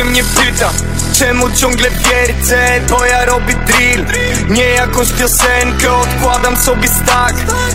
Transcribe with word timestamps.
się 0.00 0.04
mnie 0.04 0.24
pyta 0.24 0.70
Czemu 1.18 1.50
ciągle 1.50 1.90
wiercę, 1.90 2.80
bo 2.90 3.04
ja 3.04 3.24
robię 3.24 3.54
drill. 3.54 4.06
Nie 4.50 4.64
jakąś 4.64 5.12
piosenkę, 5.12 5.92
odkładam 5.92 6.56
sobie 6.56 6.88
stack. 6.88 7.34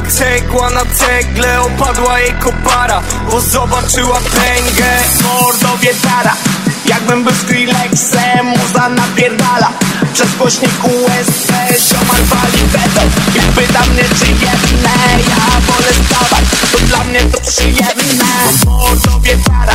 Cegła 0.09 0.69
na 0.69 0.85
cegle, 0.85 1.61
opadła 1.61 2.19
jej 2.19 2.33
kopara 2.33 3.01
Bo 3.31 3.41
zobaczyła 3.41 4.19
pęgę. 4.19 4.91
Mordowie 5.23 5.93
dara 6.03 6.35
Jakbym 6.85 7.23
był 7.23 7.33
Skrillexem, 7.33 8.45
muza 8.45 8.89
napierdala 8.89 9.69
Przez 10.15 10.35
głośnik 10.35 10.83
USB, 10.85 11.53
ziomal 11.89 12.23
wali 12.23 12.63
beton 12.71 13.09
I 13.35 13.39
pyta 13.55 13.85
mnie 13.85 14.03
czy 14.19 14.27
jedne, 14.27 14.95
ja 15.29 15.61
wolę 15.61 15.91
stawać 16.05 16.45
To 16.71 16.77
dla 16.87 17.03
mnie 17.03 17.19
to 17.19 17.39
przyjemne. 17.39 18.25
Mordowie 18.65 19.37
dara 19.47 19.73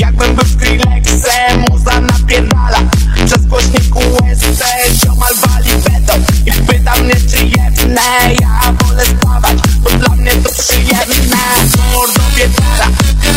Jakbym 0.00 0.34
był 0.34 0.44
Skrillexem, 0.44 1.64
muza 1.70 2.00
napierdala 2.00 2.78
Przez 3.26 3.46
głośnik 3.46 3.96
USB, 3.96 4.64
ziomal 5.04 5.34
wali 5.34 5.70
beton 5.70 6.22
I 6.46 6.52
pyta 6.52 6.94
mnie 6.96 7.14
czy 7.30 7.44
jedne, 7.44 8.34
ja 8.40 8.72
wolę 8.72 9.04
stawać 9.04 9.56
To 9.84 9.98
dla 9.98 10.16
mnie 10.16 10.32
to 10.32 10.62
przyjemne. 10.62 11.44
Mordowie 11.92 12.48
dara 12.48 12.90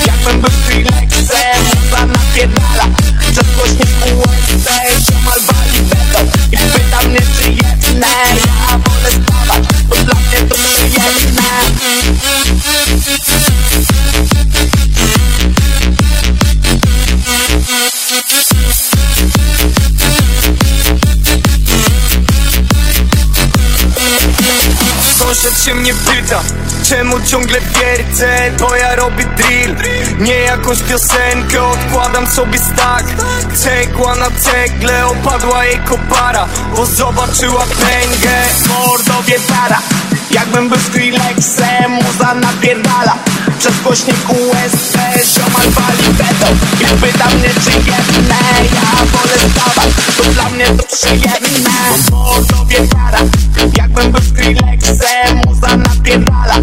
Jakbym 0.07 0.41
był 0.41 0.52
Skrillexem, 0.63 1.63
muza 1.75 2.05
napierdala 2.05 2.85
Przez 3.31 3.55
głośnik 3.55 3.89
USB, 4.05 4.69
ziomal 5.05 5.39
wali 5.47 5.81
beton 5.81 6.36
I 6.51 6.57
pyta 6.57 7.01
mnie 7.07 7.19
czy 7.19 7.49
jedne, 7.49 8.07
ja 8.45 8.77
wolę 8.77 9.09
stawać 9.11 9.67
To 9.89 9.95
dla 9.95 10.13
mnie 10.13 10.49
to 10.49 10.55
przyjemne 10.55 11.47
Sąsiad 25.38 25.63
się 25.63 25.75
mnie 25.75 25.93
pyta 25.93 26.41
Czemu 26.83 27.21
ciągle 27.21 27.59
wiercę, 27.61 28.52
bo 28.59 28.75
ja 28.75 28.95
robię 28.95 29.25
drill. 29.38 29.75
Nie 30.19 30.33
jakąś 30.33 30.83
piosenkę, 30.83 31.63
odkładam 31.63 32.27
sobie 32.27 32.59
stack. 32.59 33.05
Cegła 33.55 34.16
na 34.16 34.31
cegle, 34.31 35.07
opadła 35.07 35.66
jej 35.66 35.79
kopara 35.79 36.47
Bo 36.75 36.85
zobaczyła 36.85 37.66
pęgę 37.66 38.35
Mordowie 38.69 39.39
para 39.47 39.79
Jakbym 40.31 40.69
był 40.69 40.79
Skrillexem, 40.79 41.91
muza 41.91 42.33
napierdala 42.33 43.17
Przez 43.59 43.80
głośnik 43.80 44.16
USB, 44.30 45.00
ziomal 45.25 45.69
wali 45.69 46.13
beton 46.13 46.58
I 46.81 47.02
pyta 47.02 47.27
mnie 47.30 47.50
czy 47.63 47.72
jedne, 47.72 48.36
ja 48.75 49.05
wolę 49.05 49.50
stawać. 49.52 49.89
To 50.17 50.23
dla 50.23 50.50
mnie 50.50 50.66
to 50.66 50.83
przyjemne. 50.95 51.69
Mordowie 52.11 52.88
para 52.88 53.19
Jakbym 53.78 54.11
był 54.11 54.22
Skrillexem, 54.22 55.41
muza 55.47 55.78
napierdala 55.78 56.55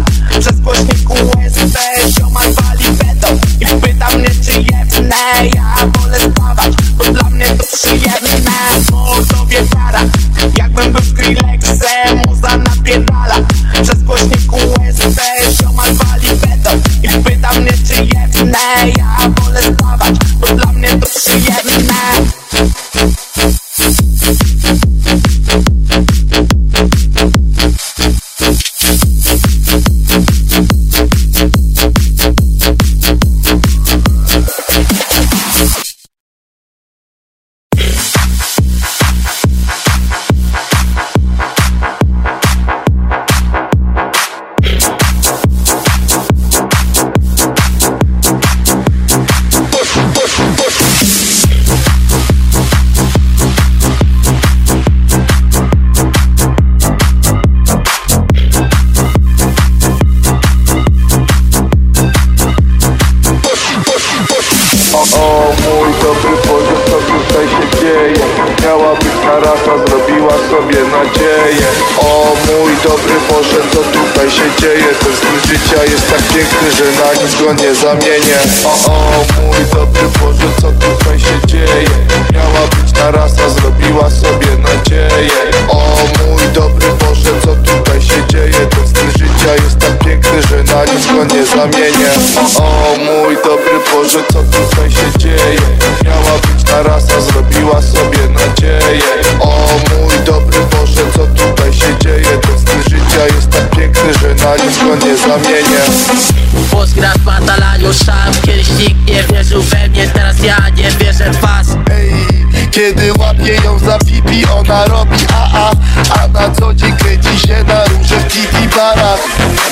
kiedy 112.75 113.13
łapię 113.19 113.53
ją 113.63 113.79
za 113.79 113.97
pipi, 113.99 114.45
ona 114.59 114.85
robi 114.85 115.17
a-a 115.33 115.71
A 116.19 116.27
na 116.27 116.51
co 116.51 116.73
dzień 116.73 116.97
kręci 116.97 117.39
się 117.39 117.63
na 117.63 117.85
róże 117.85 118.19
w 118.19 118.27
tiki 118.27 118.67
barach 118.75 119.19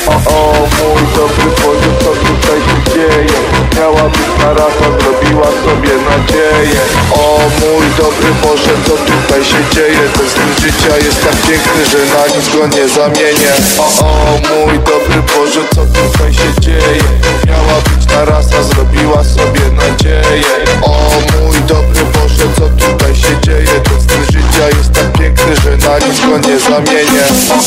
O, 0.08 0.12
o, 0.12 0.54
mój 0.60 1.04
dobry 1.16 1.46
Boże, 1.46 1.90
co 2.00 2.06
tutaj 2.06 2.60
dzieje? 2.94 3.38
Miała 3.78 4.04
być 4.10 4.28
tarasa, 4.40 4.86
zrobiła 5.00 5.48
sobie 5.66 5.94
nadzieję 6.10 6.82
O 7.12 7.40
mój 7.60 7.86
dobry 7.98 8.32
Boże, 8.44 8.74
co 8.86 8.92
tutaj 8.92 9.46
się 9.46 9.58
dzieje? 9.74 10.00
Ten 10.18 10.30
styl 10.30 10.52
życia 10.62 10.98
jest 10.98 11.24
tak 11.24 11.36
piękny, 11.48 11.86
że 11.92 11.98
na 11.98 12.36
nic 12.36 12.50
go 12.56 12.68
nie 12.78 12.88
zamienię 12.90 13.54
O, 13.78 14.06
o, 14.06 14.40
mój 14.50 14.80
dobry 14.80 15.22
Boże, 15.36 15.62
co 15.76 15.82
tutaj 15.86 16.34
się 16.34 16.62
dzieje? 16.62 17.04
Miała 17.48 17.78
być 17.82 18.06
tarasa, 18.06 18.64
zrobiła 18.64 19.24
sobie 19.24 19.66
nadzieję 19.72 20.56
O 20.82 21.12
mój 21.34 21.58
dobry 21.68 22.04
Boże, 22.14 22.46
co 22.58 22.86
tutaj 22.86 23.16
się 23.16 23.34
dzieje? 23.42 23.80
Ten 23.84 24.02
styl 24.02 24.24
życia 24.26 24.68
jest 24.78 24.92
tak 24.94 25.12
piękny, 25.20 25.56
że 25.56 25.72
na 25.88 25.98
nic 26.08 26.20
go 26.22 26.38
nie 26.48 26.60
zamienię 26.60 27.24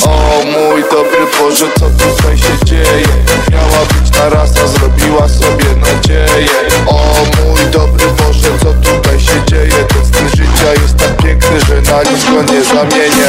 O 0.07 0.43
mój 0.45 0.83
dobry 0.91 1.27
Boże, 1.39 1.67
co 1.79 1.87
tutaj 2.05 2.39
się 2.39 2.65
dzieje? 2.65 3.09
Miała 3.53 3.85
być 3.87 4.11
tarasa, 4.11 4.67
zrobiła 4.69 5.16
sobie 5.19 5.77
nadzieję 5.77 6.49
O 6.87 7.15
mój 7.37 7.71
dobry 7.73 8.05
Boże, 8.07 8.49
co 8.63 8.91
tutaj 8.91 9.21
się 9.21 9.45
dzieje? 9.47 9.85
Ten 9.89 10.07
styl 10.07 10.29
życia 10.29 10.73
jest 10.83 10.97
tak 10.97 11.17
piękny, 11.17 11.61
że 11.61 11.93
na 11.93 12.03
nic 12.03 12.25
go 12.25 12.53
nie 12.53 12.65
zamienię 12.65 13.27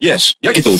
Wiesz, 0.00 0.34
jakie 0.42 0.62
to 0.62 0.70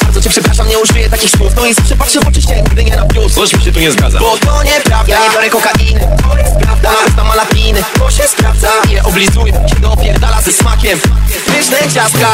uczucie? 0.00 0.40
nie 0.68 0.78
użyję 0.78 1.10
takich 1.10 1.30
słów. 1.30 1.52
No 1.56 1.66
i 1.66 1.74
zawsze 1.74 1.96
patrzę 1.96 2.20
w 2.20 2.28
oczy 2.28 2.42
się, 2.42 2.62
nigdy 2.62 2.84
nie 2.84 2.96
na 2.96 3.04
plus. 3.04 3.34
Coś 3.34 3.54
mi 3.54 3.62
się 3.62 3.72
tu 3.72 3.80
nie 3.80 3.92
zgadza. 3.92 4.18
Bo 4.18 4.38
to 4.38 4.62
nieprawda, 4.62 5.12
ja 5.12 5.20
nie 5.20 5.30
biorę 5.30 5.50
kokainy. 5.50 6.00
To 6.22 6.38
jest 6.38 6.56
prawda, 6.56 6.90
na 7.16 7.24
malapiny 7.24 7.82
To 7.98 8.10
się 8.10 8.22
sprawdza, 8.22 8.68
ile 8.90 9.02
oblizuję 9.02 9.52
Kiedy 9.68 9.88
opierdala 9.88 10.42
ze 10.42 10.52
smakiem. 10.52 11.00
Pyszne 11.46 11.78
ciastka. 11.94 12.28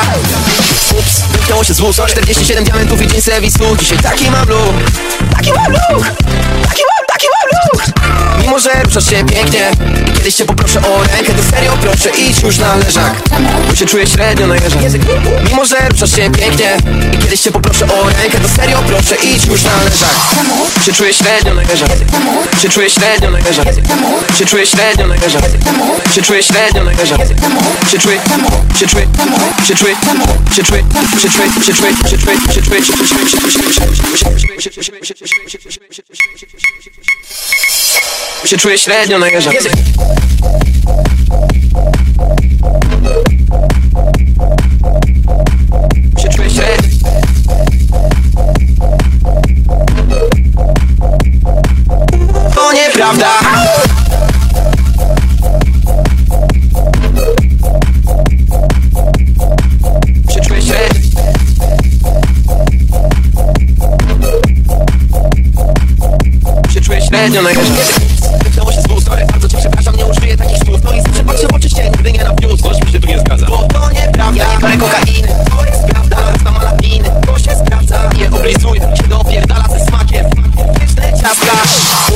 Ups, 0.98 1.20
wymknęło 1.20 1.64
się 1.64 1.74
z 1.74 1.80
ust 1.80 2.00
47 2.08 2.64
diamentów 2.64 3.02
i 3.02 3.06
dzień 3.06 3.20
serwisu. 3.20 3.76
Dzisiaj 3.76 3.98
taki 3.98 4.30
mam 4.30 4.48
look 4.48 4.74
Taki 5.36 5.52
mam 5.52 5.72
look 5.72 6.04
Taki 6.62 6.82
mam, 6.90 6.97
Mimo, 8.48 8.58
że 8.58 8.82
ruszasz 8.84 9.10
się 9.10 9.24
pięknie 9.24 9.70
kiedyś 10.16 10.34
cię 10.34 10.44
poproszę 10.44 10.80
o 10.80 11.02
rękę 11.02 11.34
To 11.34 11.42
serio 11.50 11.72
proszę, 11.80 12.10
idź 12.10 12.42
już 12.42 12.58
na 12.58 12.76
leżak 12.76 13.14
Bo 13.68 13.74
się 13.74 13.86
czuję 13.86 14.06
średnio 14.06 14.46
na 14.46 14.54
jeżach 14.54 14.82
Mimo, 15.48 15.64
że 15.64 15.76
ruszasz 15.90 16.10
się 16.10 16.30
pięknie 16.30 16.76
kiedyś 17.22 17.40
cię 17.40 17.50
poproszę 17.50 17.86
o 17.86 18.04
rękę 18.04 18.40
To 18.42 18.48
serio 18.48 18.78
proszę, 18.86 19.16
idź 19.16 19.46
już 19.46 19.62
na 19.62 19.70
leżak 19.84 20.14
Się 20.84 20.92
czuję 20.92 21.14
średnio 21.14 21.54
na 21.54 21.62
jeżach 21.62 21.88
Się 22.62 22.68
czuję 22.68 22.90
średnio 22.90 23.30
na 23.30 23.38
jeżach 23.38 23.66
Się 24.38 24.46
czuję 24.46 24.66
średnio 24.66 25.06
na 25.06 25.14
jeżach 25.14 25.42
Się 26.14 26.22
czuję 26.22 26.42
średnio 26.42 26.84
na 26.84 26.92
jeżach 26.92 27.20
Się 27.90 27.98
czuję, 27.98 28.20
się 28.80 28.86
czuję, 28.86 29.06
się 29.66 29.74
czuję, 29.74 29.96
się 30.54 30.64
czuję, 30.64 30.64
się 30.64 30.64
czuję, 30.64 30.82
się 31.24 31.32
czuję, 31.32 31.50
się 31.66 31.72
czuję, 31.72 31.92
się 32.06 32.22
czuję, 32.22 32.42
się 32.54 32.62
czuję, 32.62 32.82
się 32.82 32.82
czuję 32.82 32.82
średnio 32.82 33.12
na 33.12 34.06
jeżach 34.06 34.60
się 34.60 34.70
czuję 34.70 34.84
średnio 34.84 34.98
To 34.98 35.20
nieprawda 35.78 35.94
się 35.94 36.46
czuję 36.46 36.60
średnio 36.60 36.82
się 36.82 36.90
czuję 36.90 37.17
się 38.48 38.56
czuję 38.58 38.78
średnio 38.78 39.18
na 39.18 39.28
jeża. 39.28 39.50
To 52.54 52.72
nieprawda 52.72 53.38
Średnio 67.08 67.42
na 67.42 67.50
jeża. 67.50 67.97
Biorę 74.60 74.76
kokainy 74.76 75.28
To 75.50 75.64
jest 75.64 75.84
prawda, 75.84 76.16
znam 76.40 76.54
malapiny. 76.54 77.10
To 77.26 77.38
się 77.38 77.56
sprawdza, 77.56 78.10
je 78.18 78.30
oblizuję 78.30 78.92
Kiedy 79.00 79.14
opierdala 79.14 79.64
ze 79.68 79.84
smakiem. 79.84 80.26
Pyszne 80.80 81.12
ciastka 81.22 81.52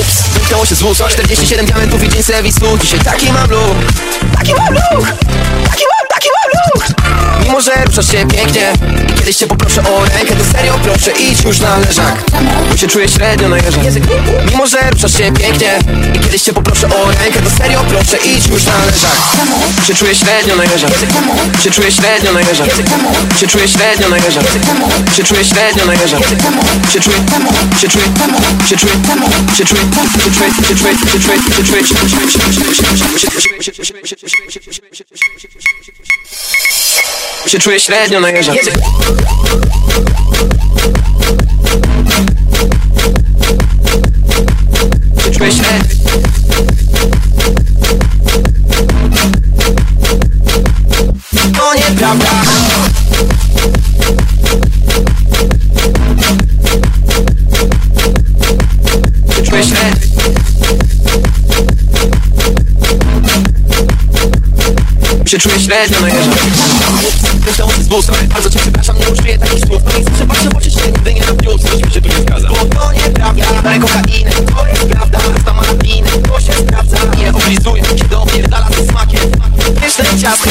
Ups, 0.00 0.28
wymknęło 0.28 0.66
się 0.66 0.74
z 0.74 0.82
ust 0.82 1.02
47 1.08 1.66
diamentów 1.66 2.04
i 2.04 2.08
dzień 2.08 2.22
serwisu 2.22 2.78
Dzisiaj 2.78 3.00
taki 3.00 3.32
mam 3.32 3.50
look. 3.50 3.76
Taki 4.36 4.52
mam 4.54 4.74
look. 4.74 5.06
Taki 5.64 5.84
mam, 5.84 6.01
Mimo, 7.44 7.60
że 7.60 7.84
ruszasz 7.86 8.10
się 8.10 8.26
pięknie 8.26 8.72
kiedyś 9.18 9.36
cię 9.36 9.46
poproszę 9.46 9.82
o 9.82 10.04
rękę 10.04 10.36
To 10.36 10.44
serio 10.52 10.78
proszę, 10.82 11.10
idź 11.10 11.44
już 11.44 11.60
na 11.60 11.78
leżak 11.78 12.24
Bo 12.70 12.76
się 12.76 12.88
czuję 12.88 13.08
średnio 13.08 13.48
na 13.48 13.56
Mimo, 14.50 14.66
że 14.66 14.78
ruszasz 14.92 15.12
się 15.12 15.32
pięknie 15.32 15.78
kiedyś 16.22 16.42
cię 16.42 16.52
poproszę 16.52 16.86
o 16.86 17.10
rękę 17.10 17.42
To 17.42 17.50
serio 17.50 17.84
proszę, 17.88 18.16
idź 18.16 18.46
już 18.46 18.64
na 18.64 18.72
leżak 18.86 19.16
Się 19.86 19.94
czuję 19.94 20.14
średnio 20.14 20.56
na 20.56 20.64
jeżach 20.64 20.90
Się 21.62 21.70
czuję 21.70 21.92
średnio 21.92 22.32
na 22.32 22.40
jeżach 22.40 22.68
Się 23.40 23.48
czuję 23.48 23.68
średnio 23.68 24.08
na 24.08 24.16
jeżach 24.16 24.44
Się 25.16 25.24
czuję 25.24 25.44
średnio 25.44 25.86
na 25.86 25.94
jeżach 25.94 26.20
Się 26.92 27.00
czuję, 27.00 27.16
się 27.80 27.88
czuję, 27.88 28.06
się 28.68 28.76
czuję, 28.76 28.94
się 29.58 29.64
czuję, 29.64 29.64
się 29.64 29.64
czuję, 29.64 29.80
się 29.80 29.98
czuję, 30.34 30.62
się 30.62 31.64
czuję, 31.64 31.74
się 31.74 31.74
czuję, 31.74 32.02
się 32.02 32.08
czuję, 33.02 33.62
się 33.62 33.72
czuję, 33.72 33.82
się 33.82 33.82
czuję 33.82 33.82
średnio 33.82 34.74
na 34.74 34.90
jeżach 34.92 35.12
się 35.38 35.48
czuję 35.48 35.91
się 37.46 37.58
czuję 37.58 37.80
średnio 37.80 38.20
na 38.20 38.30
jeżdżący. 38.30 38.72
Czuję 45.32 45.52
średnio. 45.52 45.92
To 65.52 65.58
średnio 65.58 66.00
na 66.00 66.08
jeżdżący. 66.08 66.71
Myślę 67.46 67.64
o 67.64 67.70
z 67.70 68.04
sorry, 68.04 68.28
bardzo 68.28 68.50
cię 68.50 68.58
przepraszam, 68.58 68.98
nie 68.98 69.08
użyję 69.08 69.38
takich 69.38 69.60
słów 69.60 69.82
i 70.00 70.04
zawsze 70.04 70.26
patrzę 70.26 70.48
w 70.48 70.56
oczy 70.56 70.70
się, 70.70 70.86
nigdy 70.86 71.14
nie 71.14 71.20
wniósł 71.20 71.58
Coś 71.58 71.84
mi 71.84 71.92
się 71.92 72.00
tu 72.00 72.08
nie 72.08 72.22
zgadza 72.22 72.48
Bo 72.48 72.54
to 72.54 72.92
nieprawda, 72.92 73.32
nie 73.32 73.42
biorę 73.62 73.78
kokainy 73.78 74.30
To 74.30 74.66
jest 74.66 74.84
prawda, 74.86 75.18
znam 75.42 75.56
malapiny 75.56 76.10
To 76.28 76.40
się 76.40 76.52
sprawdza, 76.52 76.96
nie 77.18 77.32
oblizuję 77.32 77.82
Kiedy 77.96 78.16
opierdala 78.16 78.68
ze 78.68 78.86
smakiem 78.86 79.20
Pyszne 79.80 80.04
ciastka 80.20 80.50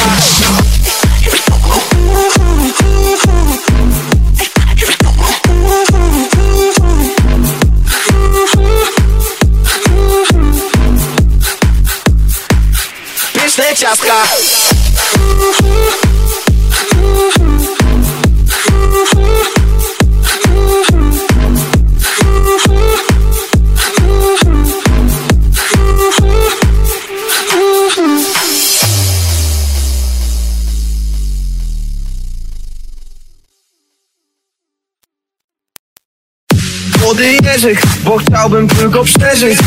Jerzyk, 37.61 37.81
bo 38.03 38.17
chciałbym 38.17 38.67
tylko 38.67 39.03
przeżyć. 39.03 39.59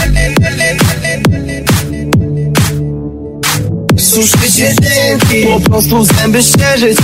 Suszyć 3.99 4.59
jedynki, 4.59 5.47
po 5.47 5.61
prostu 5.61 6.05
zęby 6.05 6.43
ścierzyć 6.43 6.99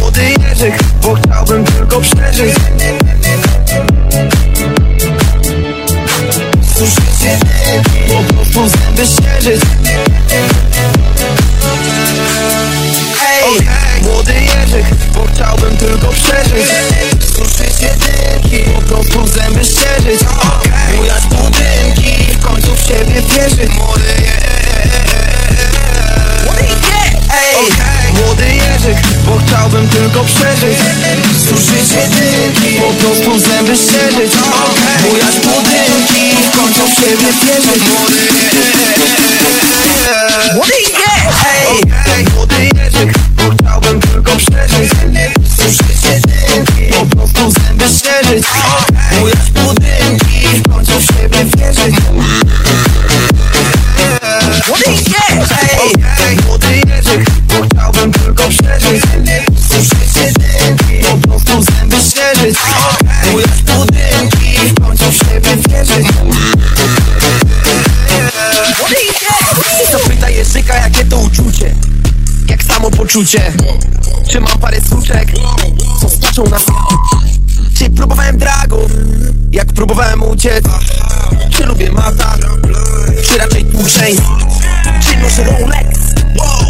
Młody 0.00 0.22
Jerzyk, 0.48 0.74
bo 1.02 1.14
chciałbym 1.14 1.64
tylko 1.64 2.00
przeżyć. 2.00 2.54
Suszyć 6.74 7.22
jedynki, 7.22 8.14
po 8.14 8.34
prostu 8.34 8.68
zęby 8.68 9.06
ścierzyć 9.06 9.60
said 33.76 34.14
it 34.22 34.32
all 34.42 34.75
uczucie. 73.16 73.52
Czy 74.28 74.40
mam 74.40 74.58
parę 74.58 74.80
suczek, 74.90 75.28
co 76.00 76.08
skaczą 76.08 76.44
na 76.44 76.58
Czy 77.78 77.90
próbowałem 77.90 78.38
dragów, 78.38 78.90
jak 79.52 79.66
próbowałem 79.66 80.22
uciec. 80.22 80.64
Czy 81.50 81.66
lubię 81.66 81.92
mata, 81.92 82.34
czy 83.24 83.38
raczej 83.38 83.64
tłuczeń 83.64 84.16
Czy 85.00 85.16
noszę 85.16 85.44
Rolex, 85.44 86.00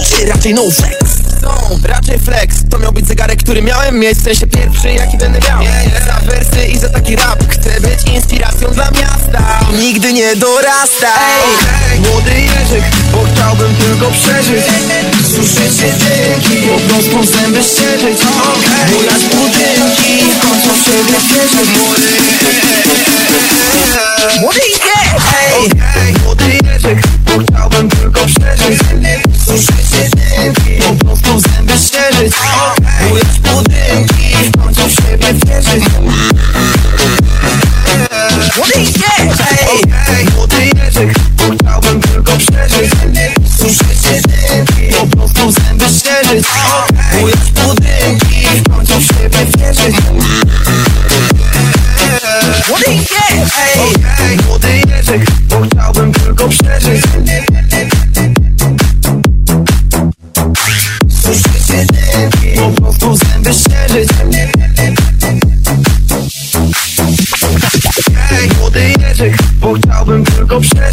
czy 0.09 0.27
raczej 0.27 0.55
no 0.55 0.63
flex 0.71 1.06
no, 1.47 1.89
raczej 1.89 2.19
flex 2.19 2.57
To 2.71 2.79
miał 2.79 2.93
być 2.93 3.07
zegarek, 3.07 3.43
który 3.43 3.63
miałem 3.63 3.99
mieć 3.99 4.19
W 4.19 4.25
sensie 4.25 4.47
pierwszy, 4.47 4.93
jaki 4.93 5.19
będę 5.19 5.39
miał. 5.49 5.63
Za 6.07 6.21
wersy 6.31 6.67
i 6.67 6.79
za 6.79 6.89
taki 6.89 7.17
rap 7.17 7.45
Chcę 7.49 7.81
być 7.81 8.15
inspiracją 8.15 8.69
dla 8.71 8.91
miasta. 8.91 9.61
Nigdy 9.79 10.13
nie 10.13 10.37
dorasta. 10.37 11.13
Ej, 11.93 12.01
Młody 12.01 12.41
Jerzyk, 12.41 12.85
bo 13.13 13.19
chciałbym 13.35 13.75
tylko 13.77 14.11
przeżyć. 14.11 14.65
Się 15.77 15.93
dynki 15.93 16.69
Po 16.69 16.95
prostu 16.95 17.33
zęby 17.33 17.63
ścieżyć 17.63 18.19
Bujać 18.89 19.23
budynki 19.23 20.25
W 20.35 20.39
końcu 20.41 20.85
siebie 20.85 21.19
wierzyć 21.29 21.69
Młody 21.73 22.07
Ej, 25.97 26.15
Młody 26.25 26.45
Jerzyk, 26.65 26.99
bo 27.25 27.33
chciałbym 27.45 27.89
tylko 27.89 28.21
przeżyć. 28.27 28.81
Suszyć 29.47 30.06
Młody 38.75 38.96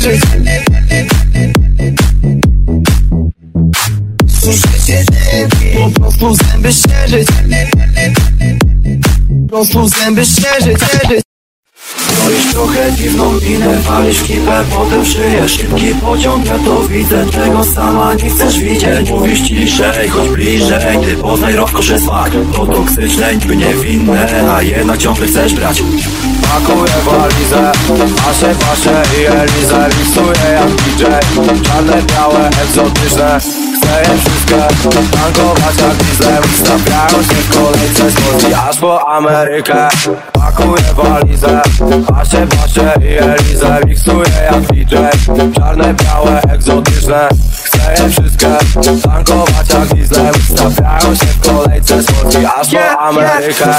się 0.03 0.19
dynki 4.87 5.93
Po 5.95 6.01
prostu 6.01 6.35
zęby 6.35 6.71
ścieżyć 6.71 7.27
Po 9.49 9.49
prostu 9.49 9.87
zęby 9.87 10.25
ścieżyć, 10.25 10.77
ścieżyć 10.77 11.23
Robisz 12.23 12.51
trochę 12.51 12.91
dziwną 12.91 13.33
minę, 13.33 13.79
walisz 13.79 14.23
kipę, 14.23 14.63
potem 14.75 15.05
szyjesz 15.05 15.51
Szybki 15.51 15.95
pociąg, 16.01 16.45
ja 16.45 16.59
to 16.59 16.83
widzę, 16.83 17.25
czego 17.31 17.63
sama 17.63 18.13
nie 18.13 18.29
chcesz 18.29 18.59
widzieć. 18.59 19.09
Mówisz 19.09 19.41
ciszej, 19.41 20.09
chodź 20.09 20.29
bliżej, 20.29 20.99
ty 21.05 21.15
poznaj 21.15 21.55
rozkoszy 21.55 21.99
smak. 21.99 22.31
To 22.53 22.65
toksyczne, 22.65 23.35
niby 23.35 23.57
niewinne, 23.57 24.51
a 24.53 24.61
jednak 24.61 24.97
ciągle 24.97 25.27
chcesz 25.27 25.53
brać 25.53 25.81
Pakuję 26.49 26.93
walizę, 27.05 27.71
paszę, 28.25 28.55
paszę 28.55 29.03
i 29.19 29.25
Elizę 29.25 29.89
Miksuję 29.97 30.53
jak 30.53 30.71
DJ 30.71 31.03
Czarne, 31.63 32.01
białe, 32.01 32.49
egzotyczne 32.63 33.39
Chcę 33.83 34.01
je 34.01 34.17
wszystkie 34.17 34.55
tankować 35.11 35.77
jak 35.77 35.97
dieslem. 35.97 36.43
Stawiają 36.55 37.23
się 37.23 37.33
w 37.33 37.57
kolejce 37.57 38.11
z 38.11 38.15
Polski 38.15 38.53
aż 38.53 38.77
po 38.77 39.09
Amerykę. 39.09 39.87
Pakuję 40.33 40.83
walizę, 40.95 41.61
paszę, 42.07 42.47
paszę 42.47 42.93
i 43.01 43.17
Elizę 43.17 43.79
Miksuję 43.85 44.51
jak 44.51 44.61
DJ 44.61 44.95
Czarne, 45.55 45.93
białe, 45.93 46.41
egzotyczne 46.41 47.29
Chcę 47.63 48.03
je 48.03 48.09
wszystkie 48.09 48.47
tankować 49.03 49.69
jak 49.69 49.87
dieslem. 49.87 50.33
Stawiają 50.49 51.15
się 51.15 51.25
w 51.25 51.39
kolejce 51.47 52.03
z 52.03 52.05
Polski 52.05 52.45
aż 52.45 52.71
po 52.71 52.99
Amerykę 52.99 53.73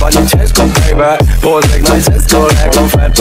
Panią 0.00 0.26
ciężką 0.26 0.68
baby. 0.68 1.24
Pożegnaj 1.42 2.02
się 2.02 2.20
z 2.20 2.32
kolegą 2.32 2.88
fair 2.88 3.12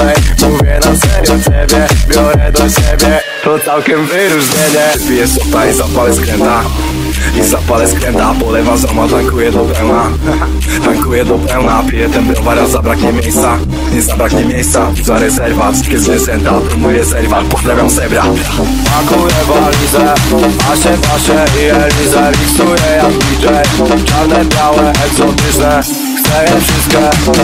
Mówię 0.49 0.79
na 0.85 0.95
serio 0.95 1.43
ciebie, 1.43 1.88
biorę 2.07 2.51
do 2.51 2.69
siebie. 2.69 3.19
To 3.43 3.59
całkiem 3.59 4.05
wyróżnienie. 4.05 5.07
Piję 5.07 5.27
sota 5.27 5.69
i 5.69 5.73
zapalę 5.73 6.13
skręta 6.13 6.63
I 7.39 7.43
zapalę 7.43 7.88
skręta, 7.88 8.33
polewam 8.39 8.77
zoma, 8.77 9.07
tankuję 9.07 9.51
do 9.51 9.59
pełna. 9.59 10.03
Tankuję 10.85 11.25
do 11.25 11.38
pełna, 11.38 11.83
piję 11.91 12.09
ten 12.09 12.25
browar, 12.25 12.59
a 12.59 12.67
zabraknie 12.67 13.13
miejsca. 13.13 13.57
Nie 13.93 14.01
zabraknie 14.01 14.45
miejsca, 14.45 14.91
za 15.03 15.19
rezerwat. 15.19 15.75
Kiedy 15.81 15.99
zwierzęta, 15.99 16.51
promuję 16.69 17.05
serwat, 17.05 17.45
pozdrawiam 17.45 17.89
zebra. 17.89 18.23
Pakuję 18.85 19.35
walizę, 19.47 20.13
paszę, 20.67 20.97
paszę 21.11 21.45
i 21.61 21.63
Elizę 21.63 22.31
Miksuję 22.39 22.91
jak 22.97 23.13
DJ, 23.13 23.47
czarne, 24.05 24.45
białe, 24.45 24.93
egzotyczne 25.05 25.83
Je 26.29 26.62
wszystkie 26.62 26.98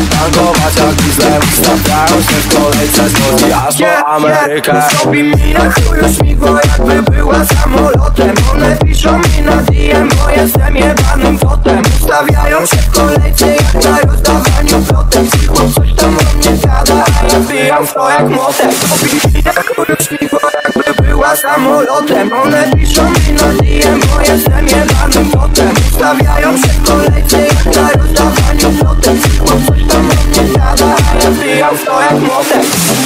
tankować 0.10 0.76
jak 0.78 0.96
dieslem 0.96 1.42
Stawiają 1.54 2.22
się 2.22 2.36
w 2.36 2.56
kolejce 2.56 3.10
z 3.10 3.14
Polski 3.14 3.54
aż 3.54 3.76
po 3.78 4.08
Amerykę. 4.08 4.82
Robi 5.06 5.24
mi 5.24 5.54
na 5.54 5.72
chuju 5.72 6.14
śmigło 6.14 6.50
jakby 6.50 7.12
była 7.12 7.46
samolotem. 7.46 8.34
One 8.52 8.78
piszą 8.78 9.18
mi 9.18 9.42
na 9.46 9.56
DM, 9.56 10.10
bo 10.10 10.30
jestem 10.30 10.76
jebanym 10.76 11.40
fotem. 11.40 11.82
Ustawiają 12.02 12.66
się 12.66 12.78
w 12.78 12.92
kolejce 12.92 13.48
jak 13.48 13.84
na 13.84 14.00
rozdawaniu 14.00 14.86
plotem. 14.88 15.28
Cicho 15.32 15.54
coś 15.54 15.94
tam 15.94 16.18
o 16.18 16.38
mnie 16.38 16.58
gada, 16.58 17.06
a 17.22 17.34
ja 17.34 17.40
wbijam 17.40 17.88
w 17.88 17.94
to 17.94 18.10
jak 18.10 18.30
młotek 18.30 18.72
Robi 18.92 19.38
mi 19.38 19.44
na 19.44 19.52
chuju 19.52 19.96
śmigło 20.02 20.40
jakby 20.66 21.04
była 21.04 21.05
samolotem 21.34 22.34
One 22.34 22.72
piszą 22.76 23.04
mi 23.04 23.34
na 23.34 23.48
DM, 23.54 24.00
bo 24.00 24.22
jestem 24.22 24.68
jebanym 24.68 25.32
fotem 25.32 25.70
Ustawiają 25.92 26.58
się 26.58 26.68
w 26.68 26.84
kolejce 26.88 27.38
jak 27.42 27.66
na 27.66 27.90
rozdawaniu 27.92 28.70
plotem 28.80 29.22
Cicho 29.22 29.46
coś 29.46 29.84
tam 29.92 30.06
o 30.06 30.42
mnie 30.42 30.54
gada, 30.54 30.96
a 31.12 31.24
ja 31.24 31.32
wbijam 31.32 31.78
w 31.78 31.86
to 31.86 32.02
jak 32.02 32.20
młotek 32.20 32.66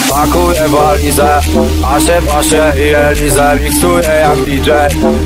Pakuję 0.09 0.67
walizę, 0.67 1.39
paszę, 1.81 2.21
paszę 2.27 2.73
i 2.77 2.93
Elizę 2.93 3.57
Miksuję 3.63 4.09
jak 4.21 4.39
DJ 4.39 4.69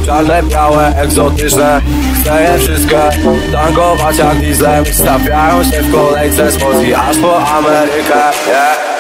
Czarne, 0.06 0.44
białe, 0.44 0.94
egzotyczne. 0.96 1.82
Chcę 2.22 2.44
je 2.44 2.60
wszystkie 2.60 3.00
tankować 3.52 4.18
jak 4.18 4.40
dieslem 4.40 4.86
Stawiają 4.86 5.64
się 5.64 5.82
w 5.82 5.92
kolejce 5.92 6.52
z 6.52 6.58
Polski 6.58 6.94
aż 6.94 7.18
po 7.18 7.48
Amerykę 7.48 8.34
yeah. 8.48 8.93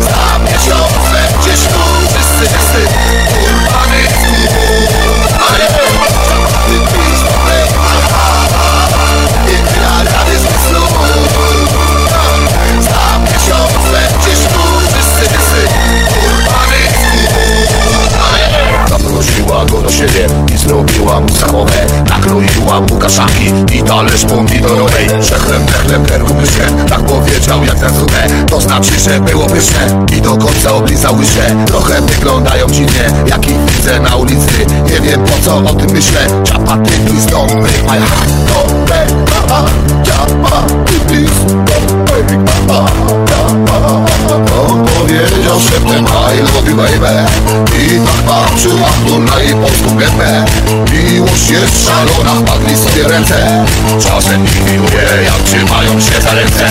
Za 0.00 0.38
miesiące 0.38 1.28
gdzieś 1.40 1.60
tu 1.60 1.82
Wszyscy 2.08 2.46
wszyscy 2.46 2.88
Urbany 3.42 4.31
Zaprosiła 19.12 19.64
go 19.64 19.82
do 19.82 19.90
siebie 19.90 20.26
i 20.54 20.58
zrobiła 20.58 21.20
mu 21.20 21.28
zachowę 21.28 21.86
Nakroiła 22.08 22.80
mu 22.80 22.96
kaszanki 22.96 23.52
i 23.72 23.82
talerz 23.82 24.24
pomidorowej. 24.24 25.08
Szechlem, 25.22 25.66
dechlem, 25.66 26.06
kerku 26.06 26.34
myszkę 26.34 26.62
Tak 26.88 27.00
powiedział 27.00 27.64
jak 27.64 27.80
na 27.80 27.88
zupę. 27.88 28.26
To 28.50 28.60
znaczy, 28.60 29.00
że 29.00 29.20
było 29.20 29.46
pyszne 29.46 30.04
I 30.16 30.20
do 30.20 30.36
końca 30.36 30.72
oblizały 30.72 31.24
się. 31.24 31.64
Trochę 31.66 32.00
wyglądają 32.00 32.70
dziwnie 32.70 33.04
Jak 33.26 33.48
ich 33.48 33.64
widzę 33.64 34.00
na 34.00 34.16
ulicy. 34.16 34.66
Nie 34.92 35.00
wiem 35.00 35.24
po 35.24 35.44
co 35.44 35.56
o 35.56 35.74
tym 35.74 35.90
myślę. 35.90 36.20
Ciapaty, 36.44 36.90
please 36.90 37.28
don't 37.28 37.60
break 37.60 37.82
my 37.82 38.00
heart 38.00 38.42
heart 39.48 39.72
Ciapaty, 40.04 40.98
please 41.06 41.54
don't 41.64 42.01
On 44.68 44.84
powiedział 44.84 45.60
szeptem 45.60 46.04
I 46.04 46.42
love 46.42 46.70
you 46.70 46.76
baby 46.76 47.26
I 47.78 48.00
tak 48.06 48.22
patrzył 48.26 48.72
Abdul 48.86 49.24
na 49.24 49.40
jej 49.40 49.54
polską 49.54 49.96
gębę. 49.96 50.44
Miłość 50.92 51.50
jest 51.50 51.86
szalona, 51.86 52.40
wpadli 52.40 52.76
sobie 52.76 53.08
ręce. 53.08 53.64
Czasem 54.02 54.44
ich 54.44 54.64
miłuje, 54.72 55.08
jak 55.24 55.42
trzymają 55.42 56.00
się 56.00 56.20
za 56.20 56.34
ręce 56.34 56.66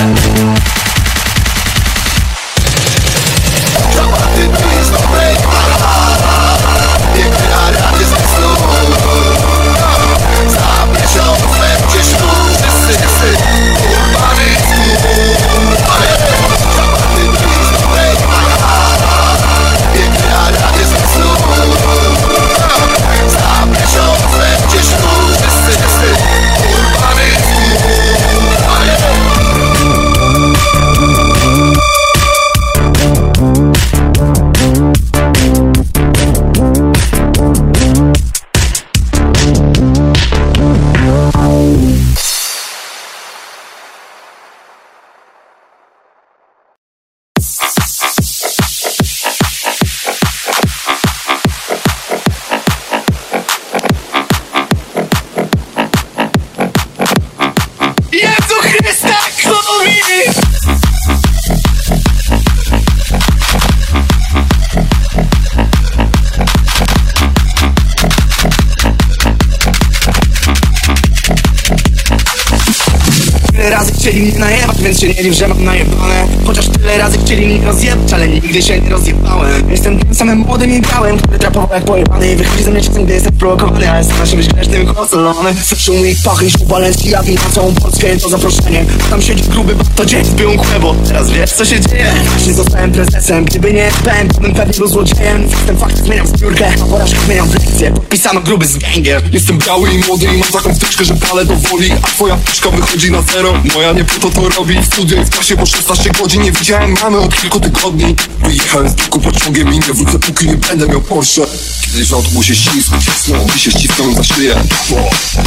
chcieli 74.21 74.31
mnie 74.31 74.39
najebać, 74.39 74.81
więc 74.81 74.99
się 74.99 75.07
nie 75.07 75.23
dziw, 75.23 75.33
że 75.33 75.47
mam 75.47 75.63
najebane. 75.63 76.27
Chociaż 76.45 76.67
tyle 76.67 76.97
razy 76.97 77.17
chcieli 77.17 77.47
mnie 77.47 77.65
rozjebać, 77.65 78.13
ale 78.13 78.27
nigdy 78.27 78.61
się 78.61 78.79
nie 78.79 78.89
rozjebałem. 78.89 79.71
Jestem 79.71 79.99
tym 79.99 80.15
samym 80.15 80.39
młodym 80.39 80.71
i 80.71 80.81
białym, 80.81 81.17
który 81.17 81.39
trapował 81.39 81.69
jak 81.73 81.85
pojebany 81.85 82.31
I 82.31 82.35
wychodzi 82.35 82.63
ze 82.63 82.71
mnie 82.71 82.81
czasem, 82.81 83.05
gdy 83.05 83.13
jestem 83.13 83.33
prowokowany 83.33 83.91
A 83.91 83.97
jestem 83.97 84.17
naszym 84.17 84.37
być 84.37 84.47
grzecznym 84.47 84.93
kosolony 84.93 85.55
Słyszę 85.63 85.91
mój 85.91 86.15
pachy, 86.25 86.49
szło 86.49 86.65
Balenciagi 86.65 87.35
na 87.35 87.49
całą 87.55 87.73
Polskę 87.73 88.17
to 88.17 88.29
zaproszenie. 88.29 88.85
Tam 89.09 89.21
siedzi 89.21 89.43
gruby 89.43 89.75
to 89.95 90.05
dzień 90.05 90.25
zbił 90.25 90.57
chłebo 90.57 90.95
Teraz 91.07 91.29
wiesz 91.29 91.51
co 91.51 91.65
się 91.65 91.79
dzieje? 91.79 92.13
Właśnie 92.25 92.53
zostałem 92.53 92.91
prezesem, 92.91 93.45
gdyby 93.45 93.73
nie 93.73 93.91
SPM, 93.91 94.27
to 94.27 94.41
bym 94.41 94.53
pewnie 94.53 94.73
był 94.73 94.87
złodziejem. 94.87 95.43
Jestem 95.51 95.77
fakt, 95.77 96.05
zmieniam 96.05 96.27
zbiórkę, 96.27 96.73
a 96.81 96.85
porażkę 96.85 97.19
zmieniam 97.25 97.49
w 97.49 97.53
lekcję. 97.53 97.91
Podpisano 97.91 98.41
gruby 98.41 98.65
z 98.65 98.77
gangiem. 98.77 99.21
Jestem 99.31 99.57
biały 99.57 99.93
i 99.93 99.97
młody 99.97 100.25
i 100.25 100.37
mam 100.37 100.51
taką 100.51 100.75
wtyczkę, 100.75 101.05
że 101.05 101.13
palę 101.13 101.45
do 101.45 101.55
woli 101.55 101.91
A 102.01 102.07
twoja 102.07 102.35
wtyczka 102.35 102.69
wychodzi 102.69 103.11
na 103.11 103.21
zero. 103.21 103.53
Moja 103.75 103.91
nie 103.91 104.03
to 104.19 104.29
to 104.29 104.49
robi? 104.49 104.81
W 104.81 104.85
studio 104.85 105.23
w 105.23 105.29
klasie 105.29 105.57
po 105.57 105.65
16 105.65 106.09
godzin 106.09 106.41
Nie 106.41 106.51
widziałem 106.51 106.95
mamy 107.03 107.17
od 107.17 107.41
kilku 107.41 107.59
tygodni 107.59 108.15
Wyjechałem 108.43 108.89
z 108.89 108.95
tylko 108.95 109.19
pociągiem 109.19 109.73
i 109.73 109.79
nie 109.79 109.93
wrócę 109.93 110.19
póki 110.19 110.47
nie 110.47 110.57
będę 110.57 110.87
miał 110.87 111.01
Porsche. 111.01 111.41
Kiedyś 111.81 112.07
w 112.07 112.13
autobusie 112.13 112.55
ślizg, 112.55 112.89
ciasno 113.05 113.35
I 113.55 113.59
się 113.59 113.71
ściskałem 113.71 114.15
za 114.15 114.23
szyję. 114.23 114.55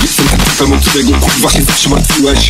Jestem 0.03 0.29
tym 0.29 0.38
typem, 0.38 0.72
od 0.72 0.81
którego 0.81 1.12
kurwa 1.12 1.50
się 1.50 1.62
zawsze 1.62 1.88
martwiłeś. 1.88 2.48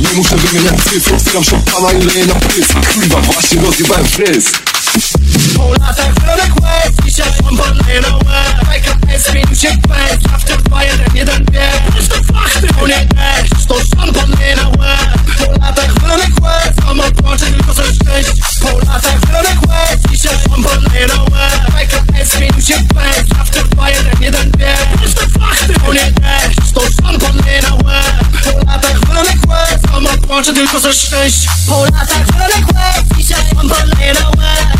Nie 0.00 0.16
muszę 0.16 0.36
wymieniać 0.36 0.82
cyfr 0.84 1.14
Otwieram 1.14 1.44
szampana 1.44 1.92
i 1.92 2.02
leję 2.02 2.26
na 2.26 2.34
prysk. 2.34 2.72
Kurwa 2.94 3.20
właśnie 3.20 3.60
rozjebałem 3.60 4.06
fryz 4.06 4.52
Po 5.56 5.72
latach 5.72 6.14
wronek 6.14 6.52
łez, 6.62 6.94
dzisiaj 7.04 7.30
mam 7.44 7.56
wolny 7.56 8.00
na 8.00 8.16
łeb. 8.16 8.60
PKS 8.60 9.26
zmienił 9.26 9.56
się 9.56 9.68
kwest, 9.82 10.20
after 10.34 10.62
2, 10.62 10.84
1, 10.84 11.06
1, 11.14 11.44
2 11.44 11.60
Proste 11.92 12.14
fakty, 12.32 12.66
to 12.80 12.86
nie 12.86 13.06
deszcz, 13.06 13.66
to 13.68 13.74
szampany 13.96 14.56
na 14.56 14.68
łeb. 14.68 15.18
Po 15.38 15.44
łez, 16.42 16.74
tylko 17.40 17.74
ze 17.74 17.82
szczęść. 17.82 18.30
Po 18.60 18.78
latach 18.78 19.20
wronek 19.20 19.58
łez, 19.68 20.00
dzisiaj 20.10 20.36
mam 20.50 20.62
wolny 20.62 21.06
na 21.06 21.22
łeb. 21.22 21.72
PKS 21.76 22.32
zmienił 22.32 22.62
się 22.62 22.74
kwest, 22.74 23.28
after 23.40 23.68
2, 23.68 23.90
1, 23.90 24.06
1, 24.20 24.50
2 24.50 24.66
Proste 24.98 25.26
fakty, 25.40 25.74
to 25.86 25.92
nie 25.92 26.10
deszcz, 26.10 26.72
to 26.74 26.80
szampany 27.02 27.60
na 27.62 27.74
łeb. 27.74 28.14
Po 28.44 28.66
latach 28.66 29.00
łez, 29.48 29.80
tylko 30.54 30.80
ze 30.80 30.92
Po 31.66 31.78
łez, 31.78 31.90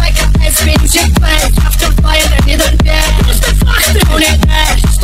na 0.04 0.10
łeb 0.10 0.32
PKS 0.32 0.60
zmienił 0.60 0.88
się 0.88 1.12
kwest, 1.14 1.58
after 1.66 1.94
2, 1.94 2.16
1, 2.16 2.32
1, 2.46 2.76
2 2.76 2.92
Proste 3.24 3.52
fakty, 3.66 4.00
to 4.00 4.18
nie 4.18 4.38
deszcz, 4.38 4.98
to 5.00 5.03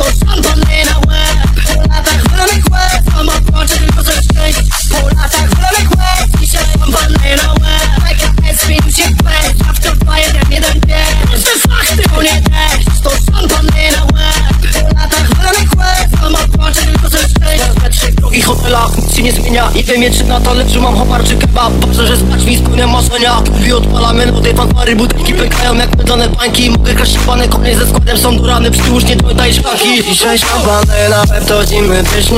wiem 19.99 20.13
czy 20.13 20.23
na 20.23 20.39
talerzu 20.39 20.81
mam 20.81 20.97
homar 20.97 21.23
czy 21.23 21.35
kebab. 21.35 21.73
Patrzę, 21.73 22.07
że 22.07 22.17
spać 22.17 22.43
mi 22.45 22.57
spełnia 22.57 22.87
marzenia 22.87 23.41
I 23.67 23.73
odpala 23.73 24.13
melody, 24.13 24.53
fanfary, 24.53 24.95
butelki 24.95 25.33
pękają 25.33 25.75
jak 25.75 25.97
mydlone 25.97 26.29
bańki. 26.29 26.69
Mogę 26.69 26.93
kraść 26.93 27.13
szpany, 27.13 27.47
ze 27.79 27.87
składem 27.87 28.17
są 28.17 28.37
durany. 28.37 28.71
Przyłóżnie 28.71 29.15
jointa 29.15 29.47
i 29.47 29.53
szklanki 29.53 30.03
Dzisiaj 30.03 30.39
szampany, 30.39 31.09
na 31.09 31.25
pewno 31.27 31.65
zimy 31.65 32.03
pyszni 32.03 32.37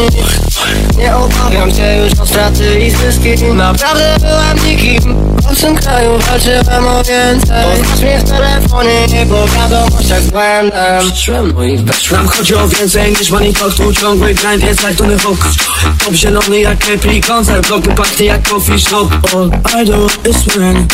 Nie 0.97 1.15
obawiam 1.15 1.71
się 1.71 1.97
już 1.97 2.19
o 2.19 2.25
straty 2.25 2.79
i 2.79 2.91
zyski. 2.91 3.43
Naprawdę 3.43 4.15
byłem 4.19 4.67
nikim. 4.67 5.33
W 5.43 5.47
obcym 5.47 5.75
kraju 5.75 6.09
walczyłem 6.19 6.87
o 6.87 7.03
więcej. 7.03 7.65
Poznasz 7.77 8.01
mnie 8.01 8.19
w 8.19 8.23
telefonie, 8.23 9.07
nie 9.07 9.25
po 9.25 9.47
wiadomościach 9.47 10.21
z 10.21 10.29
błędem. 10.31 11.09
Patrzyłem, 11.09 11.53
no 11.55 11.63
i 11.63 11.77
weszłem. 11.77 12.27
Chodzi 12.27 12.55
o 12.55 12.67
więcej 12.67 13.11
niż 13.11 13.31
money 13.31 13.53
talk. 13.53 13.73
Tu 13.73 13.93
ciągły 13.93 14.33
grind 14.33 14.63
jest 14.63 14.83
jak 14.83 14.95
Tony 14.95 15.19
Hawk. 15.19 15.47
Top 16.05 16.13
zielony 16.13 16.59
jak 16.59 16.85
Capri 16.85 17.21
Koncert 17.43 17.67
blok 17.67 17.95
pachnie 17.95 18.25
jak 18.25 18.49
coffee 18.49 18.79
shop. 18.79 19.09
All 19.33 19.51
I 19.81 19.85
do 19.85 20.07
is 20.29 20.43
win. 20.55 20.87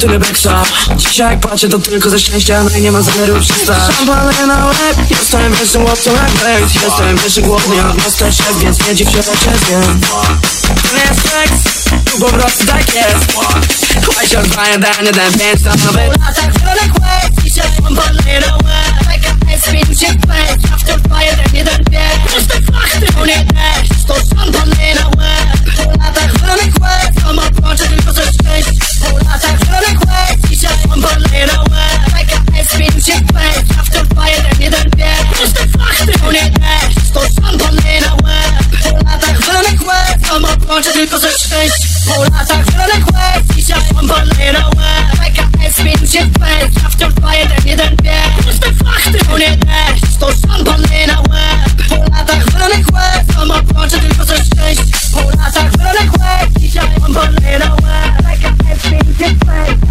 To 0.00 0.08
the 0.08 0.18
backside 0.18 0.96
Dzisiaj 0.96 1.30
jak 1.30 1.40
patrzę 1.40 1.68
to 1.68 1.78
tylko 1.78 2.10
ze 2.10 2.18
szczęścia 2.18 2.62
No 2.62 2.70
i 2.78 2.82
nie 2.82 2.92
ma 2.92 3.02
zamiaru 3.02 3.40
przestać. 3.40 3.78
Szampany 3.96 4.46
na 4.46 4.66
łeb 4.66 5.10
Jestem 5.10 5.52
wyższym 5.52 5.84
łowcą 5.84 6.12
jak 6.12 6.30
Blade 6.30 6.60
Jestem 6.84 7.16
wyższy 7.16 7.42
głodny 7.42 7.76
jak 7.76 7.96
Masterchef 7.96 8.58
Więc 8.60 8.86
nie 8.86 8.94
dziw 8.94 9.10
się, 9.10 9.16
że 9.16 9.22
cię 9.22 9.66
zjem. 9.66 10.00
To 10.00 10.96
nie 10.96 11.02
jest 11.02 11.22
seks 11.22 11.84
Tu 12.12 12.18
po 12.18 12.26
prostu 12.26 12.66
tak 12.66 12.94
jest. 12.94 13.32
Chłaj 14.06 14.28
się 14.28 14.38
odwaja 14.38 14.78
danie, 14.78 15.12
ten 15.12 15.32
pięć 15.32 15.62
to 15.62 15.70
nawet 15.70 16.20
latach 16.20 16.52
wionek 16.60 16.92
łez 17.00 17.44
Dzisiaj 17.44 17.68
ballerę 17.90 18.52
łez 18.64 19.06
PKS 19.06 19.64
zmienił 19.64 19.94
się 19.94 20.06
kwest 20.06 20.70
Ja 20.70 20.76
wciąż 20.76 21.00
dwa, 21.02 21.22
jeden, 21.22 21.46
jeden, 21.54 21.84
dwie 21.84 22.00
Proste 22.26 22.72
fakty, 22.72 23.12
to 23.12 23.26
nie 23.26 23.44
deszcz 23.44 24.04
To 24.06 24.14
szampany 24.14 24.94
na 24.94 25.06
łeb 25.06 25.13
kończę 40.74 40.92
tylko 40.92 41.18
ze 41.18 41.32
szczęść. 41.32 41.74
Po 42.06 42.24
latach 42.24 42.64
zielonych 42.70 43.06
łez 43.06 43.56
Dziś 43.56 43.68
ja 43.68 43.76
mam 43.94 44.06
balę 44.06 44.52
na 44.52 44.66
łeb. 44.66 45.18
PKS 45.18 45.76
505 45.76 46.32
After 46.86 47.12
to 47.12 47.58
nie 50.90 51.06
na 51.06 51.20
łeb. 51.20 51.88
Po 51.88 51.96
latach 51.96 52.50
zielonych 52.52 52.86
łez 52.92 53.36
Sama 53.36 53.62
kończę 53.74 53.98
tylko 53.98 54.24
ze 54.24 54.36
szczęść. 54.36 54.82
Po 55.12 55.20
latach 55.20 55.72
zielonych 55.72 56.12
łez 56.12 56.62
Dziś 56.62 56.74
ja 56.74 56.82
mam 57.00 57.12
balę 57.12 57.58
na 57.58 57.70
łeb. 57.74 58.22
PKS 58.22 58.82
505 59.18 59.83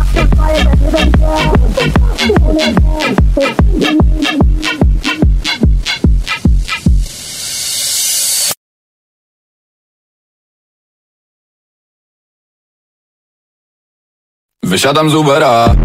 Wysiadam 14.63 15.09
z 15.09 15.15
Ubera, 15.15 15.75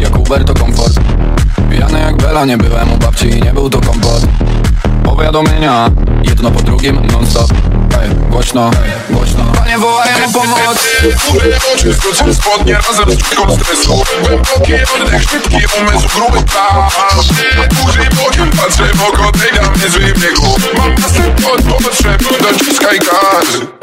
jak 0.00 0.18
Uber 0.18 0.44
to 0.44 0.54
komfort. 0.54 1.00
Pijany 1.70 2.00
jak 2.00 2.16
Bela, 2.16 2.44
nie 2.44 2.58
byłem 2.58 2.92
u 2.92 2.96
babci 2.96 3.28
i 3.28 3.42
nie 3.42 3.52
był 3.52 3.70
to 3.70 3.80
kompot 3.80 4.26
Powiadomienia, 5.04 5.90
jedno 6.22 6.50
po 6.50 6.62
drugim 6.62 7.06
non 7.12 7.26
stop 7.26 7.52
Ej, 8.02 8.10
głośno, 8.30 8.70
ej, 8.84 9.14
głośno 9.16 9.49
Panie 9.70 9.82
wołają 9.82 10.26
o 10.26 10.32
pomoc 10.32 10.78
Góry 11.30 11.58
oczy, 11.74 11.94
skoczę 11.94 12.34
spodnie 12.34 12.74
razem 12.74 13.10
z 13.10 13.18
czujką 13.18 13.56
stresu. 13.56 14.02
Głęboki 14.22 14.74
oddech, 14.74 15.22
szybki 15.22 15.56
umysł, 15.80 16.08
gruby 16.14 16.42
plan 16.42 16.90
Burzy 17.82 18.08
bokiem, 18.24 18.50
patrzę 18.50 18.84
w 18.94 19.02
oko 19.02 19.32
tej 19.32 19.52
damy 19.52 19.88
z 19.88 19.92
wybiegu 19.92 20.56
Mam 20.78 20.94
następ 20.94 21.46
od 21.46 21.82
potrzeb, 21.82 22.22
dociskaj 22.42 22.98
gaz 22.98 23.79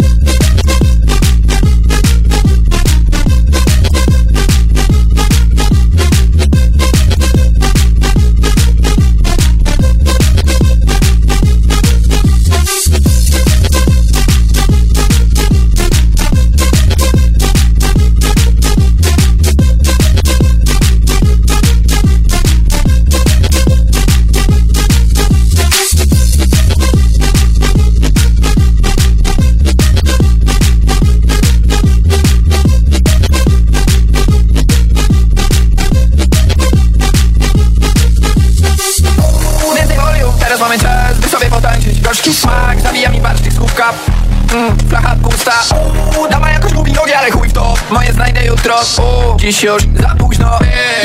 Dziś 49.35 49.63
już 49.63 49.83
za 50.01 50.15
późno 50.19 50.59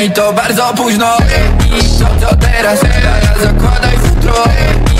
I 0.06 0.10
to 0.10 0.32
bardzo 0.32 0.74
późno. 0.76 1.16
I 1.78 1.98
to 1.98 2.06
co 2.26 2.36
teraz 2.36 2.80
Teraz 2.80 3.40
zakładaj 3.42 3.98
futro. 3.98 4.34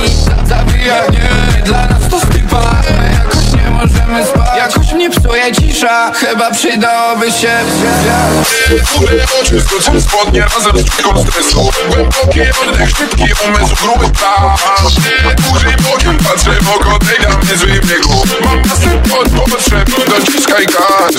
I 0.05 0.09
za- 0.09 0.47
zabijaj 0.57 1.11
Nie, 1.11 1.63
dla 1.63 1.87
nas 1.87 2.09
to 2.11 2.19
stypa. 2.21 2.61
My 3.01 3.13
jakoś 3.15 3.53
nie 3.65 3.71
możemy 3.71 4.27
spać. 4.27 4.59
Jakoś 4.59 4.93
mnie 4.93 5.11
psuje 5.11 5.53
cisza. 5.53 6.13
Chyba 6.15 6.51
przydałoby 6.51 7.33
się 7.33 7.51
Góry 8.99 9.25
oczy, 9.43 9.61
skoczę 9.61 10.01
spodnie 10.01 10.41
razem 10.41 10.79
z 10.79 10.85
czujką 10.91 11.25
stresu. 11.25 11.71
Głęboki 11.89 12.41
oddech, 12.41 12.91
szybki 12.99 13.25
umysł, 13.49 13.77
gruby 13.83 14.11
plan. 14.11 14.57
Burzy 15.37 15.67
bokiem, 15.93 16.19
patrzę 16.19 16.51
w 16.61 16.71
oko 16.71 16.99
tej 16.99 17.19
damy 17.27 17.57
z 17.57 17.61
wybiegu. 17.61 18.23
Mam 18.45 18.63
następ 18.63 19.13
od 19.21 19.29
potrzeb, 19.51 19.91
dociskaj 20.09 20.67
gaz 20.67 21.15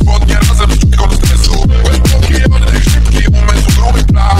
spodnie 0.00 0.34
razem 0.34 0.78
czujką 0.78 1.10
stresu 1.14 1.52
Głęboki 1.52 2.44
oddech, 2.44 2.84
szybki 2.84 3.28
umysł, 3.28 3.80
gruby 3.80 4.04
plan 4.04 4.36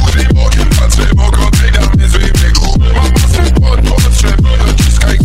Burzy 0.00 0.28
bokiem, 0.34 0.68
patrzę 0.80 1.06
w 1.16 1.20
oko 1.20 1.50
tej 1.50 1.72
damy 1.72 2.08
z 2.08 2.12
wybiegu 2.12 2.78
Mam 2.94 3.12
następ 3.12 3.64
od 3.64 3.80
potrzeb, 3.80 4.40
dociskaj 4.66 5.18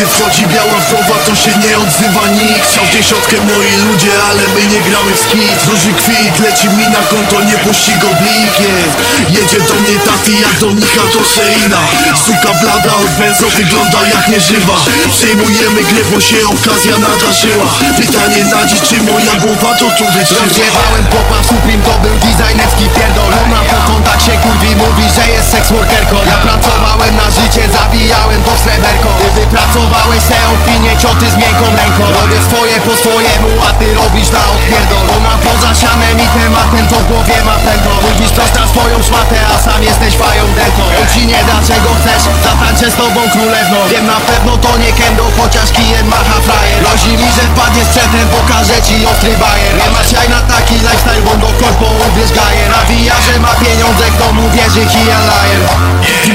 Kiedy 0.00 0.12
wchodzi 0.12 0.46
biała 0.46 0.78
wdowa, 0.84 1.16
to 1.26 1.34
się 1.42 1.52
nie 1.64 1.78
odzywa 1.84 2.24
nikt. 2.38 2.64
Chciał 2.70 2.84
dziesiątkę 2.94 3.36
moi 3.48 3.72
ludzie, 3.86 4.12
ale 4.30 4.42
my 4.54 4.62
nie 4.72 4.80
gramy 4.86 5.12
w 5.16 5.20
skit. 5.24 5.60
Róży 5.68 5.92
kwit, 6.00 6.34
leci 6.46 6.68
mi 6.68 6.86
na 6.96 7.02
konto, 7.10 7.36
nie 7.48 7.58
puści 7.64 7.92
go 8.02 8.08
blik. 8.20 8.54
Yeah. 8.60 9.34
Jedzie 9.36 9.60
do 9.68 9.74
mnie 9.82 9.96
taty, 10.08 10.32
jak 10.44 10.54
do 10.62 10.68
Nika 10.80 11.04
to 11.12 11.20
Seina. 11.34 11.80
Suka 12.26 12.52
blada 12.60 12.92
od 13.02 13.10
benzo, 13.18 13.46
wygląda 13.56 14.00
jak 14.14 14.28
nieżywa. 14.28 14.76
Przejmujemy 15.16 15.80
grę, 15.88 16.02
bo 16.10 16.20
się 16.20 16.40
okazja 16.54 16.94
nadarzyła 17.06 17.66
Pytanie 17.96 18.44
na 18.44 18.66
dziś, 18.66 18.80
czy 18.88 18.96
moja 19.02 19.34
głowa 19.42 19.70
to 19.78 19.86
tu 19.98 20.04
wytrzyma 20.12 20.44
Rozjebałem 20.44 21.04
popa 21.14 21.38
Supreme, 21.48 21.82
to 21.86 21.94
był 22.04 22.14
designerski 22.24 22.86
pierdol. 22.96 23.32
Ona 23.44 23.60
po 23.70 23.92
kontakcie 23.92 24.32
kurwi 24.42 24.76
mówi, 24.82 25.04
że 25.20 25.30
jest 25.30 25.72
workerką. 25.72 26.16
Ja 26.32 26.38
pracowałem 26.46 27.14
na 27.22 27.28
życie, 27.38 27.62
zabijałem 27.78 28.40
to 28.46 28.52
sreberko. 28.62 29.08
Ty 29.20 29.26
wypracowałeś 29.40 30.22
se 30.30 30.38
opinię, 30.56 30.92
cioty 31.02 31.26
z 31.34 31.36
miękką 31.42 31.66
ręką. 31.80 32.02
Robię 32.18 32.38
swoje 32.48 32.76
po 32.86 32.92
swojemu, 33.02 33.50
a 33.66 33.70
ty 33.78 33.86
robisz 34.00 34.30
na 34.36 34.42
odpierdol. 34.54 35.04
Ona 35.16 35.34
poza 35.46 35.70
sianem 35.80 36.16
i 36.24 36.26
tematem, 36.36 36.84
to 36.90 36.96
w 37.02 37.06
głowie 37.10 37.38
ma 37.48 37.56
pęto 37.66 37.90
Mówisz 38.06 38.32
coś 38.38 38.50
na 38.58 38.64
swoją 38.72 38.96
szmatę, 39.08 39.36
a 39.52 39.54
sam 39.64 39.80
jesteś 39.90 40.12
fają 40.22 40.44
dentą 40.58 40.82
On 41.00 41.06
ci 41.14 41.22
nie 41.32 41.40
da 41.48 41.56
czego 41.68 41.90
chcesz, 41.98 42.24
zatańczę 42.46 42.86
z 42.94 42.96
tobą 43.02 43.20
królewną 43.34 43.78
Wiem 43.92 44.06
na 44.14 44.20
pewno 44.28 44.52
to 44.64 44.70
nie 44.82 44.92
kendo, 45.00 45.24
chociaż 45.38 45.68
kijem 45.76 46.06
macha 46.14 46.38
frajer. 46.46 46.78
Grozi 46.82 47.12
mi, 47.20 47.28
że 47.36 47.44
wpadniesz 47.52 47.88
przedtem, 47.94 48.26
pokażę 48.36 48.76
ci 48.86 48.96
ostry 49.10 49.32
bajer. 49.42 49.72
Nie 49.80 49.88
masz 49.94 50.10
jaj 50.16 50.28
na 50.34 50.40
taki 50.52 50.74
lifestyle, 50.86 51.22
bo 51.26 51.32
do 51.42 51.50
korpo 51.60 51.86
ubierz 52.06 52.32
gajer. 52.38 52.68
Nawija, 52.76 53.16
że 53.26 53.34
ma 53.44 53.52
pieniądze, 53.62 54.04
w 54.14 54.16
domu 54.22 54.42
wierzy 54.54 54.84
Lajer 55.18 55.60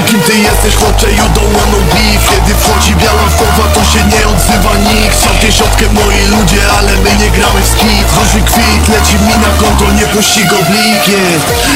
Kim, 0.06 0.20
ty 0.20 0.38
jesteś 0.38 0.74
chłopcze, 0.74 1.12
you 1.12 1.26
don't 1.34 1.52
wanna 1.56 1.78
beef 1.94 2.22
Kiedy 2.30 2.54
wchodzi 2.60 2.94
biała 2.94 3.22
wdowa, 3.22 3.68
to 3.74 3.80
się 3.84 4.04
nie 4.04 4.28
odzywa 4.28 4.76
nikt. 4.76 5.16
Chciał 5.18 5.34
dziesiątkę 5.42 5.84
moi 5.92 6.22
ludzie, 6.30 6.62
ale 6.78 6.92
my 6.96 7.24
nie 7.24 7.30
gramy 7.30 7.60
w 7.60 7.68
skit. 7.68 8.06
Róży 8.18 8.44
kwit, 8.46 8.88
leci 8.88 9.14
mi 9.14 9.34
na 9.44 9.50
konto, 9.60 9.92
nie 9.92 10.06
puści 10.06 10.44
go 10.44 10.56
blik. 10.68 11.04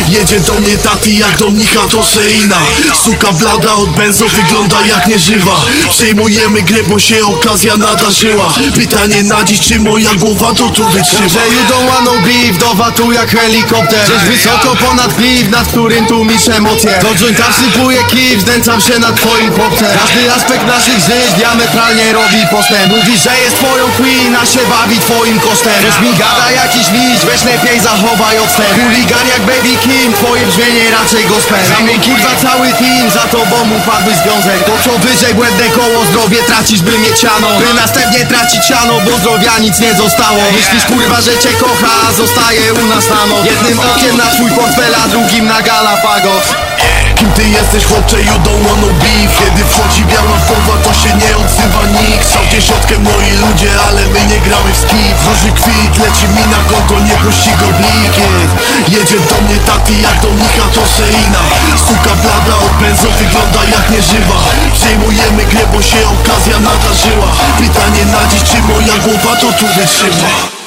Jedzie 0.08 0.40
do 0.40 0.52
mnie 0.52 0.78
taty, 0.78 1.10
jak 1.10 1.36
do 1.36 1.50
mnicha 1.50 1.80
to 1.80 2.04
Seina 2.04 2.56
Suka 3.04 3.32
blada 3.32 3.74
od 3.74 3.90
benzo, 3.90 4.24
wygląda 4.28 4.76
jak 4.86 5.06
nieżywa. 5.06 5.56
Przejmujemy 5.90 6.62
grę, 6.62 6.82
bo 6.88 6.98
się 6.98 7.26
okazja 7.26 7.76
nadarzyła. 7.76 8.52
Pytanie 8.74 9.22
na 9.22 9.44
dziś, 9.44 9.60
czy 9.60 9.80
moja 9.80 10.14
głowa 10.14 10.54
to 10.54 10.68
tu 10.68 10.84
wytrzyma? 10.84 11.44
You 11.54 11.62
don't 11.70 11.88
wanna 11.92 12.20
be 12.26 12.52
wdowa 12.52 12.90
tu 12.90 13.12
jak 13.12 13.30
helikopter. 13.30 14.06
Żeś 14.06 14.36
wysoko 14.36 14.76
ponad 14.76 15.14
klif, 15.14 15.50
nad 15.50 15.68
którym 15.68 16.06
tłumisz 16.06 16.46
emocje 16.84 17.08
Do 17.08 17.14
jointa 17.14 17.44
wsypuję 17.52 18.00
kif, 18.10 18.40
znęcam 18.40 18.80
się 18.80 18.98
nad 18.98 19.14
twoim 19.16 19.52
chłopcem 19.56 19.88
Każdy 20.00 20.32
aspekt 20.32 20.66
naszych 20.66 20.98
żyć 21.08 21.32
diametralnie 21.36 22.12
robi 22.12 22.40
postęp. 22.50 22.88
Mówisz, 22.96 23.22
że 23.26 23.34
jest 23.44 23.56
twoją 23.56 23.84
queen, 23.98 24.36
a 24.42 24.46
się 24.46 24.62
bawi 24.72 24.98
twoim 24.98 25.40
kosztem. 25.40 25.80
Coś 25.86 26.00
mi 26.04 26.12
gada 26.22 26.46
jakiś 26.62 26.86
liść, 26.96 27.22
weź 27.28 27.42
lepiej 27.44 27.80
zachowaj 27.80 28.38
odstęp. 28.38 28.74
Chuligan 28.78 29.26
jak 29.34 29.42
Baby 29.50 29.74
Kim, 29.84 30.12
twoje 30.12 30.46
brzmienie 30.46 30.90
raczej 30.90 31.24
gospel 31.24 31.64
Zamień 31.72 32.00
kurwa 32.00 32.32
cały 32.42 32.68
team, 32.80 33.10
za 33.10 33.24
tobą 33.36 33.56
upadły 33.78 34.12
związek. 34.22 34.60
To 34.68 34.74
co 34.84 34.98
wyżej 34.98 35.34
błędne 35.34 35.66
koło, 35.78 36.04
zdrowie 36.10 36.38
tracisz 36.48 36.82
by 36.82 36.98
mieć 36.98 37.18
siano. 37.22 37.48
By 37.60 37.74
następnie 37.74 38.26
tracić 38.26 38.62
siano, 38.68 38.94
bo 39.04 39.18
zdrowia 39.18 39.58
nic 39.58 39.78
nie 39.80 39.94
zostało. 39.94 40.42
Myślisz 40.58 40.84
kurwa, 40.84 41.20
że 41.20 41.38
cię 41.38 41.52
kocha, 41.62 42.12
zostaje 42.16 42.74
u 42.74 42.86
nas 42.86 43.08
na 43.10 43.26
noc 43.26 43.44
Jednym 43.44 43.80
okiem 43.80 44.16
na 44.16 44.26
twój 44.26 44.50
portfel, 44.50 44.94
a 45.04 45.08
drugim 45.08 45.46
na 45.46 45.62
Galapagos 45.62 46.69
Kim 47.16 47.32
ty 47.32 47.44
jesteś 47.58 47.84
chłopcze, 47.84 48.16
you 48.28 48.36
don't 48.46 48.62
wanna 48.66 48.92
beef 49.00 49.30
Kiedy 49.38 49.62
wchodzi 49.70 50.02
biała 50.04 50.36
wdowa, 50.42 50.74
to 50.84 50.90
się 51.00 51.10
nie 51.22 51.32
odzywa 51.42 51.82
nikt. 51.96 52.24
Chciał 52.28 52.44
dziesiątkę 52.52 52.94
moi 53.06 53.30
ludzie, 53.42 53.70
ale 53.86 54.02
my 54.12 54.20
nie 54.30 54.40
gramy 54.46 54.70
w 54.74 54.78
skip 54.82 55.16
Róży 55.26 55.50
kwit, 55.58 55.92
leci 56.04 56.26
mi 56.34 56.44
na 56.54 56.60
konto, 56.70 56.94
nie 57.08 57.16
puści 57.22 57.52
go 57.60 57.68
blik 57.78 58.14
yeah. 58.18 58.50
Jedzie 58.94 59.18
do 59.30 59.36
mnie 59.44 59.58
taty, 59.68 59.92
jak 60.06 60.16
do 60.22 60.28
mnicha 60.36 60.66
to 60.74 60.82
Seina 60.96 61.42
Suka 61.86 62.14
blada 62.22 62.54
od 62.66 62.74
benzo, 62.80 63.08
wygląda 63.18 63.60
jak 63.74 63.84
nieżywa. 63.90 64.38
Przejmujemy 64.78 65.42
grę, 65.50 65.64
bo 65.72 65.82
się 65.82 66.00
okazja 66.14 66.56
nadarzyła 66.68 67.28
Pytanie 67.58 68.04
na 68.14 68.22
dziś, 68.30 68.42
czy 68.48 68.58
moja 68.62 68.96
głowa 69.04 69.36
to 69.40 69.48
tu 69.58 69.66
wytrzyma 69.76 70.59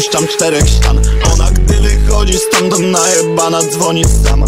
nie 0.00 0.06
opuszczam 0.06 0.26
czterech 0.26 0.68
ścian. 0.68 1.00
Ona 1.32 1.50
gdy 1.50 1.74
wychodzi 1.74 2.38
stamtąd 2.38 2.84
najebana 2.84 3.62
dzwoni 3.62 4.04
sama. 4.24 4.46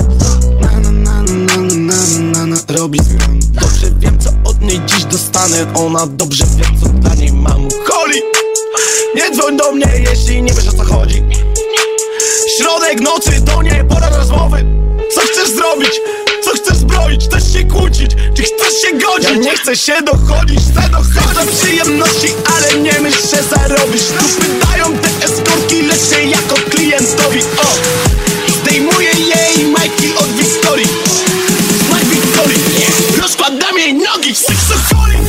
Na, 0.60 0.80
na, 0.80 0.90
na, 0.92 1.22
na, 1.56 1.96
na, 2.18 2.46
na, 2.46 2.56
Robi 2.68 2.98
zmian 3.02 3.40
Dobrze 3.52 3.86
wiem 3.98 4.18
co 4.20 4.30
od 4.44 4.60
niej 4.60 4.80
dziś 4.86 5.04
dostanę. 5.04 5.66
Ona 5.74 6.06
dobrze 6.06 6.44
wie 6.56 6.64
co 6.80 6.88
dla 6.88 7.14
niej 7.14 7.32
mam. 7.32 7.68
Holi! 7.84 8.22
Nie 9.14 9.30
dzwoń 9.30 9.56
do 9.56 9.72
mnie 9.72 9.86
jeśli 10.10 10.42
nie 10.42 10.52
wiesz 10.52 10.68
o 10.68 10.72
co 10.72 10.84
chodzi. 10.84 11.22
Środek 12.58 13.00
nocy 13.00 13.42
to 13.46 13.62
nie 13.62 13.84
pora 13.84 14.08
rozmowy. 14.10 14.64
Co 15.14 15.20
chcesz 15.20 15.50
zrobić? 15.50 16.00
Się 17.52 17.64
kłócić? 17.64 18.10
Czy 18.34 18.42
chcesz 18.42 18.80
się 18.82 18.98
godzić? 18.98 19.30
Ja 19.30 19.36
nie 19.36 19.56
chcę 19.56 19.76
się 19.76 20.02
dochodzić, 20.02 20.60
chcę 20.60 20.88
dochodzić 20.88 21.12
do 21.34 21.52
przyjemności 21.52 22.28
Ale 22.56 22.80
nie 22.80 23.00
myśl, 23.00 23.18
że 23.30 23.42
zarobisz 23.42 24.02
Tu 24.02 24.24
pytają 24.40 24.98
te 24.98 25.24
eskortki, 25.24 25.82
lecz 25.82 26.10
się 26.10 26.22
jako 26.22 26.54
klientowi 26.70 27.40
O! 27.58 27.66
Zdejmuję 28.52 29.10
jej 29.10 29.66
majki 29.66 30.14
od 30.16 30.28
Wiktorii 30.28 30.88
Mike 31.88 32.06
Wiktorii 32.06 32.58
Rozkładam 33.22 33.78
jej 33.78 33.94
nogi, 33.94 34.34
seksoholik 34.34 35.21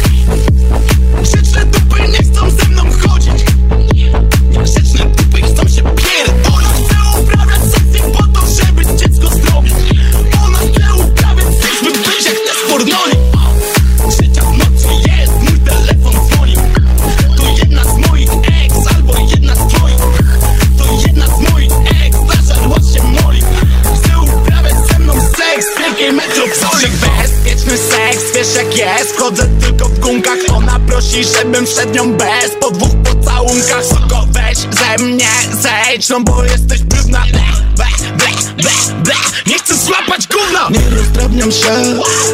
prosi, 30.93 31.23
żebym 31.23 31.65
wszedł 31.65 31.93
nią 31.93 32.13
bez 32.13 32.51
Po 32.59 32.71
dwóch 32.71 32.95
pocałunkach, 33.03 33.85
soko 33.85 34.27
weź 34.31 34.57
ze 34.57 35.03
mnie 35.03 35.29
zejdź 35.61 36.09
No 36.09 36.19
bo 36.19 36.43
jesteś 36.43 36.83
brudna, 36.83 37.23
ble, 37.31 37.41
ble, 37.75 37.85
ble, 38.17 38.53
ble, 38.57 38.71
ble. 39.03 39.13
Nie 39.47 39.59
chcę 39.59 39.77
złapać 39.77 40.27
gówna. 40.27 40.69
Nie 40.69 40.97
rozdrabniam 40.97 41.51
się, 41.51 41.73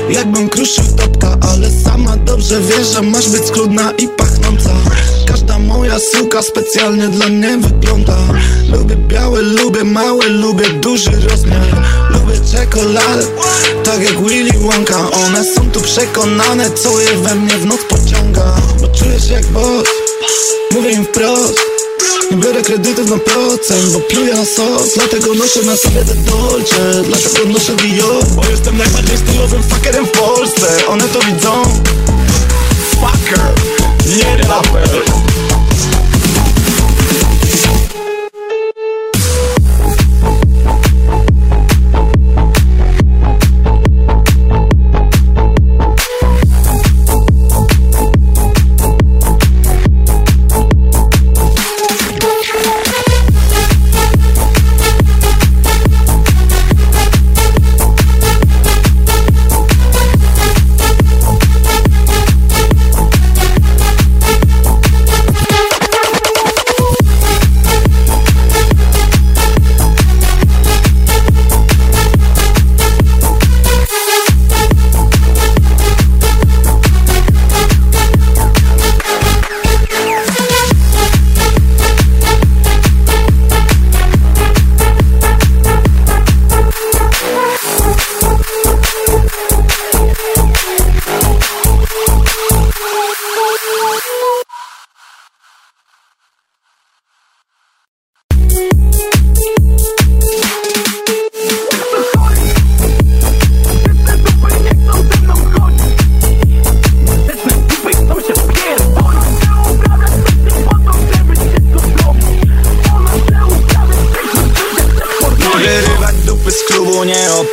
jakbym 0.09 0.49
kruszył 0.49 0.83
topka 0.97 1.37
Ale 1.51 1.71
sama 1.71 2.17
dobrze 2.17 2.61
wie, 2.61 2.85
że 2.85 3.01
masz 3.01 3.29
być 3.29 3.45
schludna 3.45 3.91
i 3.97 4.07
pachnąca. 4.07 4.69
Każda 5.27 5.59
moja 5.59 5.99
suka 5.99 6.41
specjalnie 6.41 7.07
dla 7.07 7.29
mnie 7.29 7.57
wygląda. 7.57 8.17
Lubię 8.71 8.95
białe, 8.95 9.41
lubię 9.41 9.83
małe, 9.83 10.27
lubię 10.27 10.69
duży 10.69 11.11
rozmiar. 11.29 11.61
Lubię 12.09 12.33
czekoladę, 12.51 13.25
tak 13.83 14.01
jak 14.03 14.27
Willy 14.27 14.51
Wonka. 14.53 15.11
One 15.11 15.43
są 15.55 15.71
tu 15.71 15.81
przekonane, 15.81 16.71
co 16.71 16.99
je 16.99 17.17
we 17.17 17.35
mnie 17.35 17.53
w 17.53 17.65
noc 17.65 17.79
pociąga 17.89 18.18
Bo 18.81 18.87
czujesz 18.87 19.29
jak 19.29 19.45
boss, 19.45 19.89
mówię 20.71 20.91
im 20.91 21.05
wprost 21.05 21.59
nie 22.31 22.37
biorę 22.37 22.61
kredytów 22.61 23.09
na 23.09 23.17
procent, 23.17 23.93
bo 23.93 23.99
pluję 23.99 24.33
na 24.33 24.45
sos 24.45 24.93
Dlatego 24.95 25.33
noszę 25.33 25.61
na 25.61 25.77
sobie 25.77 26.05
te 26.05 26.15
Dolce 26.15 27.03
Dlatego 27.03 27.49
noszę 27.53 27.75
Dior. 27.75 28.25
Bo 28.35 28.49
jestem 28.49 28.77
najbardziej 28.77 29.17
stylowym 29.17 29.63
fuckerem 29.63 30.05
w 30.05 30.11
Polsce 30.11 30.87
One 30.87 31.03
to 31.03 31.19
widzą. 31.19 31.63
Fucker, 32.91 33.53
nie 34.17 34.47
raper 34.47 34.89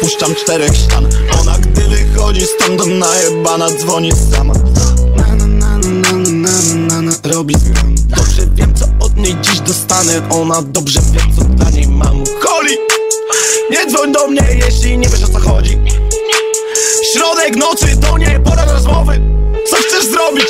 opuszczam 0.01 0.35
czterech 0.35 0.77
ścian. 0.77 1.09
Ona 1.41 1.59
gdy 1.59 1.83
wychodzi 1.83 2.41
stąd 2.47 2.87
najebana 2.87 3.71
dzwoni 3.71 4.13
sama. 4.13 4.55
Na, 5.17 5.37
na, 5.37 7.01
na, 7.01 7.13
Robi 7.25 7.55
zmian 7.55 7.95
Dobrze 8.09 8.43
wiem 8.55 8.75
co 8.75 8.85
od 9.01 9.17
niej 9.17 9.37
dziś 9.43 9.61
dostanę. 9.61 10.29
Ona 10.31 10.63
dobrze 10.63 11.01
wie 11.13 11.21
co 11.37 11.45
dla 11.45 11.71
niej 11.71 11.89
mam. 11.89 12.25
Holi! 12.41 12.77
Nie 13.71 13.87
dzwoń 13.87 14.13
do 14.13 14.27
mnie 14.27 14.43
jeśli 14.67 14.99
nie 14.99 15.09
wiesz 15.09 15.25
o 15.25 15.29
co 15.29 15.39
chodzi. 15.39 15.79
Środek 17.13 17.57
nocy 17.57 17.87
to 18.01 18.19
nie 18.19 18.41
pora 18.45 18.65
rozmowy. 18.65 19.21
Co 19.71 19.77
chcesz 19.77 20.05
zrobić? 20.07 20.47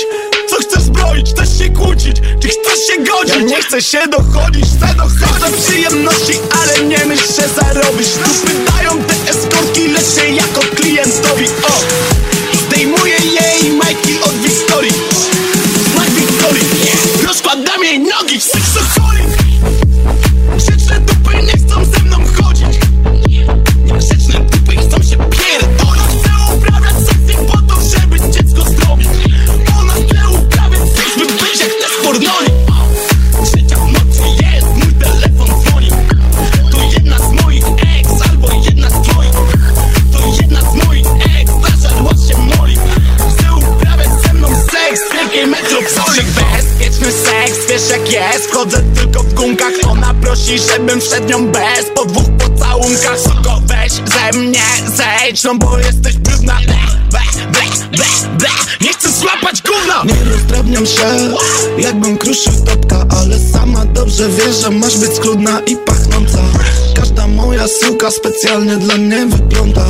Chcesz 1.37 1.59
się 1.59 1.71
kłócić? 1.71 2.17
Czy 2.41 2.49
chcesz 2.49 2.87
się 2.87 3.05
godzić? 3.05 3.35
Ja 3.35 3.41
nie 3.41 3.63
chcę 3.63 3.83
się 3.83 3.99
dochodzić, 4.09 4.65
chcę 4.65 4.95
dochodzić 4.95 5.41
do 5.41 5.59
przyjemności 5.63 6.33
Ale 6.63 6.85
nie 6.85 7.05
myśl, 7.05 7.27
że 7.27 7.49
zarobisz 7.49 8.09
Tu 8.09 8.47
pytają 8.47 9.05
te 9.05 9.31
eskortki, 9.31 9.89
lecz 9.89 10.15
się 10.15 10.29
jako 10.29 10.61
klientowi 10.61 11.47
O! 11.63 11.81
Zdejmuję 12.57 13.17
jej 13.41 13.73
majki 13.73 14.21
od 14.25 14.33
Wiktorii 14.33 14.93
Znak 15.95 16.11
Wiktorii 16.11 16.65
Rozkładam 17.27 17.85
jej 17.85 18.01
nogi, 18.01 18.41
seksoholik 18.41 19.46
jest 48.33 48.47
Wchodzę 48.47 48.83
tylko 48.95 49.23
w 49.23 49.35
gunkach. 49.35 49.73
Ona 49.91 50.15
prosi, 50.15 50.59
żebym 50.59 51.01
wszedł 51.01 51.29
nią 51.29 51.47
bez 51.47 51.85
Po 51.95 52.05
dwóch 52.05 52.31
pocałunkach 52.39 53.19
Soko 53.19 53.61
weź 53.67 53.93
ze 53.93 54.39
mnie 54.39 54.63
zejdź 54.97 55.45
No 55.45 55.55
bo 55.55 55.79
jesteś 55.79 56.17
brudna. 56.17 56.59
Ble, 56.67 56.77
ble, 57.11 57.21
ble, 57.53 57.89
ble, 57.91 58.07
ble 58.39 58.49
Nie 58.81 58.93
chcę 58.93 59.13
złapać 59.13 59.63
gówna. 59.63 60.15
Nie 60.15 60.31
rozdrabniam 60.31 60.87
się 60.87 61.35
Jakbym 61.79 62.19
kruszył 62.19 62.53
topka 62.67 63.05
Ale 63.21 63.39
sama 63.39 63.85
dobrze 63.85 64.29
wie, 64.29 64.53
że 64.53 64.71
masz 64.71 64.99
być 64.99 65.17
schludna 65.17 65.61
i 65.61 65.77
pachnąca 65.77 66.39
Moja 67.25 67.69
suka 67.69 68.11
specjalnie 68.11 68.77
dla 68.77 68.97
mnie 68.97 69.27
wygląda. 69.27 69.85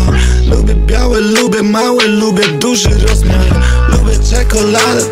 Lubię 0.46 0.74
białe, 0.74 1.20
lubię 1.20 1.62
małe, 1.62 2.06
lubię 2.06 2.48
duży 2.48 2.90
rozmiar. 3.08 3.46
Lubię 3.88 4.18
czekoladę, 4.30 5.04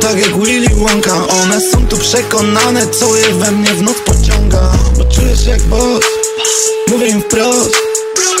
tak 0.00 0.18
jak 0.18 0.40
Willy 0.40 0.68
Wonka. 0.68 1.26
One 1.26 1.60
są 1.60 1.86
tu 1.86 1.96
przekonane, 1.96 2.86
co 2.86 3.16
je 3.16 3.34
we 3.34 3.50
mnie 3.50 3.74
w 3.74 3.82
noc 3.82 3.96
pociąga. 4.04 4.72
Bo 4.98 5.04
czuję 5.04 5.36
się 5.36 5.50
jak 5.50 5.62
boss, 5.62 6.04
mówię 6.88 7.06
im 7.06 7.22
wprost. 7.22 7.76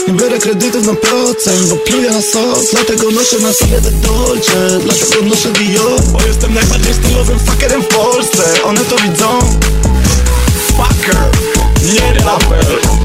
Nie 0.08 0.14
biorę 0.14 0.38
kredytów 0.38 0.86
na 0.86 0.94
procent, 0.94 1.68
bo 1.70 1.76
pluję 1.76 2.10
na 2.10 2.22
sos. 2.22 2.70
Dlatego 2.70 3.10
noszę 3.10 3.38
na 3.38 3.52
sobie 3.52 3.80
te 3.80 3.90
Dolce, 3.90 4.78
dlatego 4.84 5.14
noszę 5.24 5.48
Dior. 5.52 6.00
Bo 6.12 6.26
jestem 6.26 6.54
najbardziej 6.54 6.94
stylowym 6.94 7.38
fuckerem 7.38 7.82
w 7.82 7.86
Polsce. 7.88 8.62
One 8.64 8.80
to 8.80 8.96
widzą. 8.96 9.40
Fucker, 10.76 11.30
nie 11.94 12.24
raper 12.24 13.03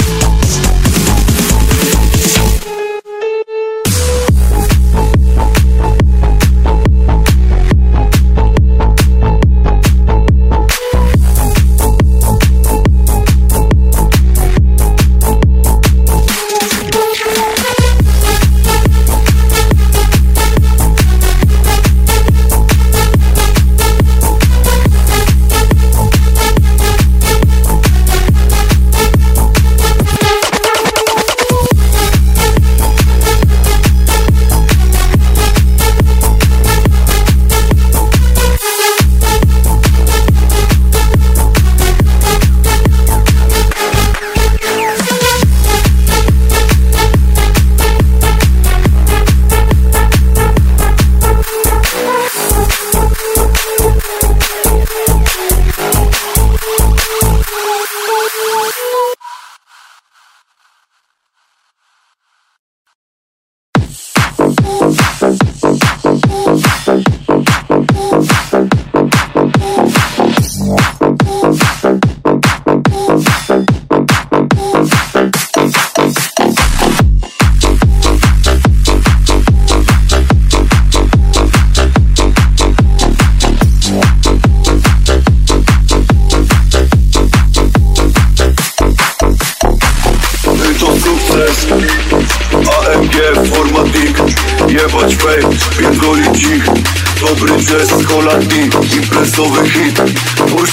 Imprezowy 99.09 99.69
hit 99.69 99.95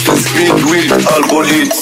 ten 0.03 0.17
speed 0.17 0.63
wheel 0.65 1.07
Albo 1.07 1.41
lit, 1.41 1.75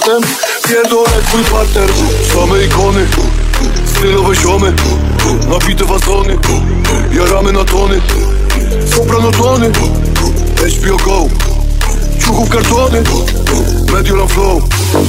fartem 0.00 0.22
Pierdolę 0.68 1.22
twój 1.28 1.44
partner. 1.44 1.90
Same 2.34 2.64
ikony. 2.64 3.06
Stylowe 3.86 4.34
ziomy. 4.34 4.72
Nabite 5.48 5.84
wazony. 5.84 6.38
Jaramy 7.12 7.52
na 7.52 7.64
tony. 7.64 8.00
Soprano 8.94 9.30
tony. 9.32 9.70
HBO 10.80 10.96
Go 10.96 11.55
brzuchu 12.26 12.46
kartony. 12.46 13.02
Mediolan 13.92 14.28
flow. 14.28 14.62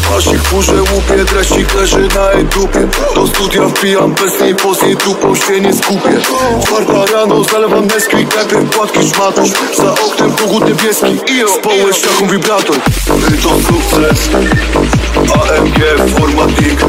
Pasik 0.10 0.42
kurze 0.50 0.82
łupie, 0.82 1.26
treścik 1.26 1.74
leży 1.76 2.08
na 2.16 2.32
jej 2.32 2.46
dupie 2.46 2.88
Do 3.16 3.28
studia 3.28 3.70
wpijam 3.70 4.14
bez 4.14 4.42
niej, 4.42 4.56
po 4.56 4.76
dupą 5.06 5.36
się 5.36 5.62
nie 5.62 5.74
skupię. 5.74 6.22
Czwarta 6.66 7.14
rano 7.14 7.44
zalewam 7.44 7.88
Nesquik, 7.88 8.36
najpierw 8.36 8.70
płatki 8.70 9.00
szmatusz 9.10 9.50
Za 9.78 9.92
oknem 9.94 10.32
kogut 10.32 10.68
niebieski 10.68 11.32
i 11.32 11.60
społeś 11.60 12.02
jaką 12.04 12.28
wibrator. 12.28 12.76
To 13.44 13.50
sukces. 13.50 14.30
AMG 15.34 16.12
formatnik 16.20 16.80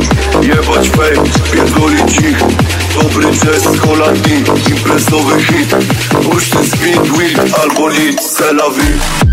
Jebać 0.43 0.89
fame, 0.89 1.29
pierdolić 1.53 2.20
ich 2.20 2.39
Dobry 3.03 3.24
jazz 3.24 3.62
z 3.62 3.79
Holandii 3.79 4.45
Imprezowy 4.70 5.43
hit. 5.43 5.74
Puszczy 6.22 6.59
speed, 6.66 7.03
wheel 7.12 7.41
albo 7.62 7.91
nic, 7.91 8.20
c'est 8.20 8.53
la 8.53 8.70
vie 8.70 9.28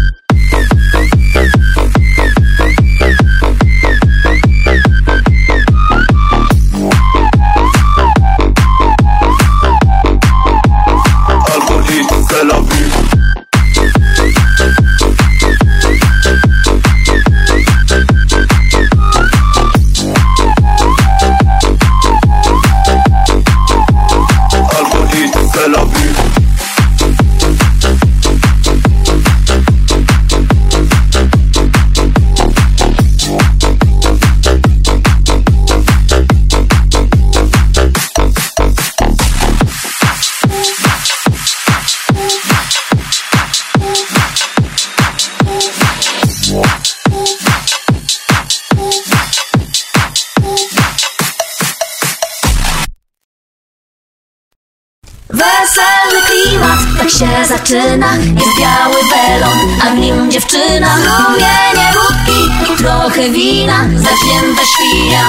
wina 63.29 63.79
Zawzięta 63.95 64.61
świnia 64.65 65.25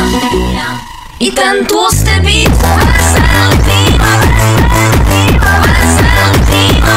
I 1.20 1.32
ten 1.32 1.66
tłusty 1.66 2.20
bit 2.20 2.50
Wesele 2.50 3.56
klima, 3.64 4.12
wesele 5.40 6.38
klima, 6.46 6.96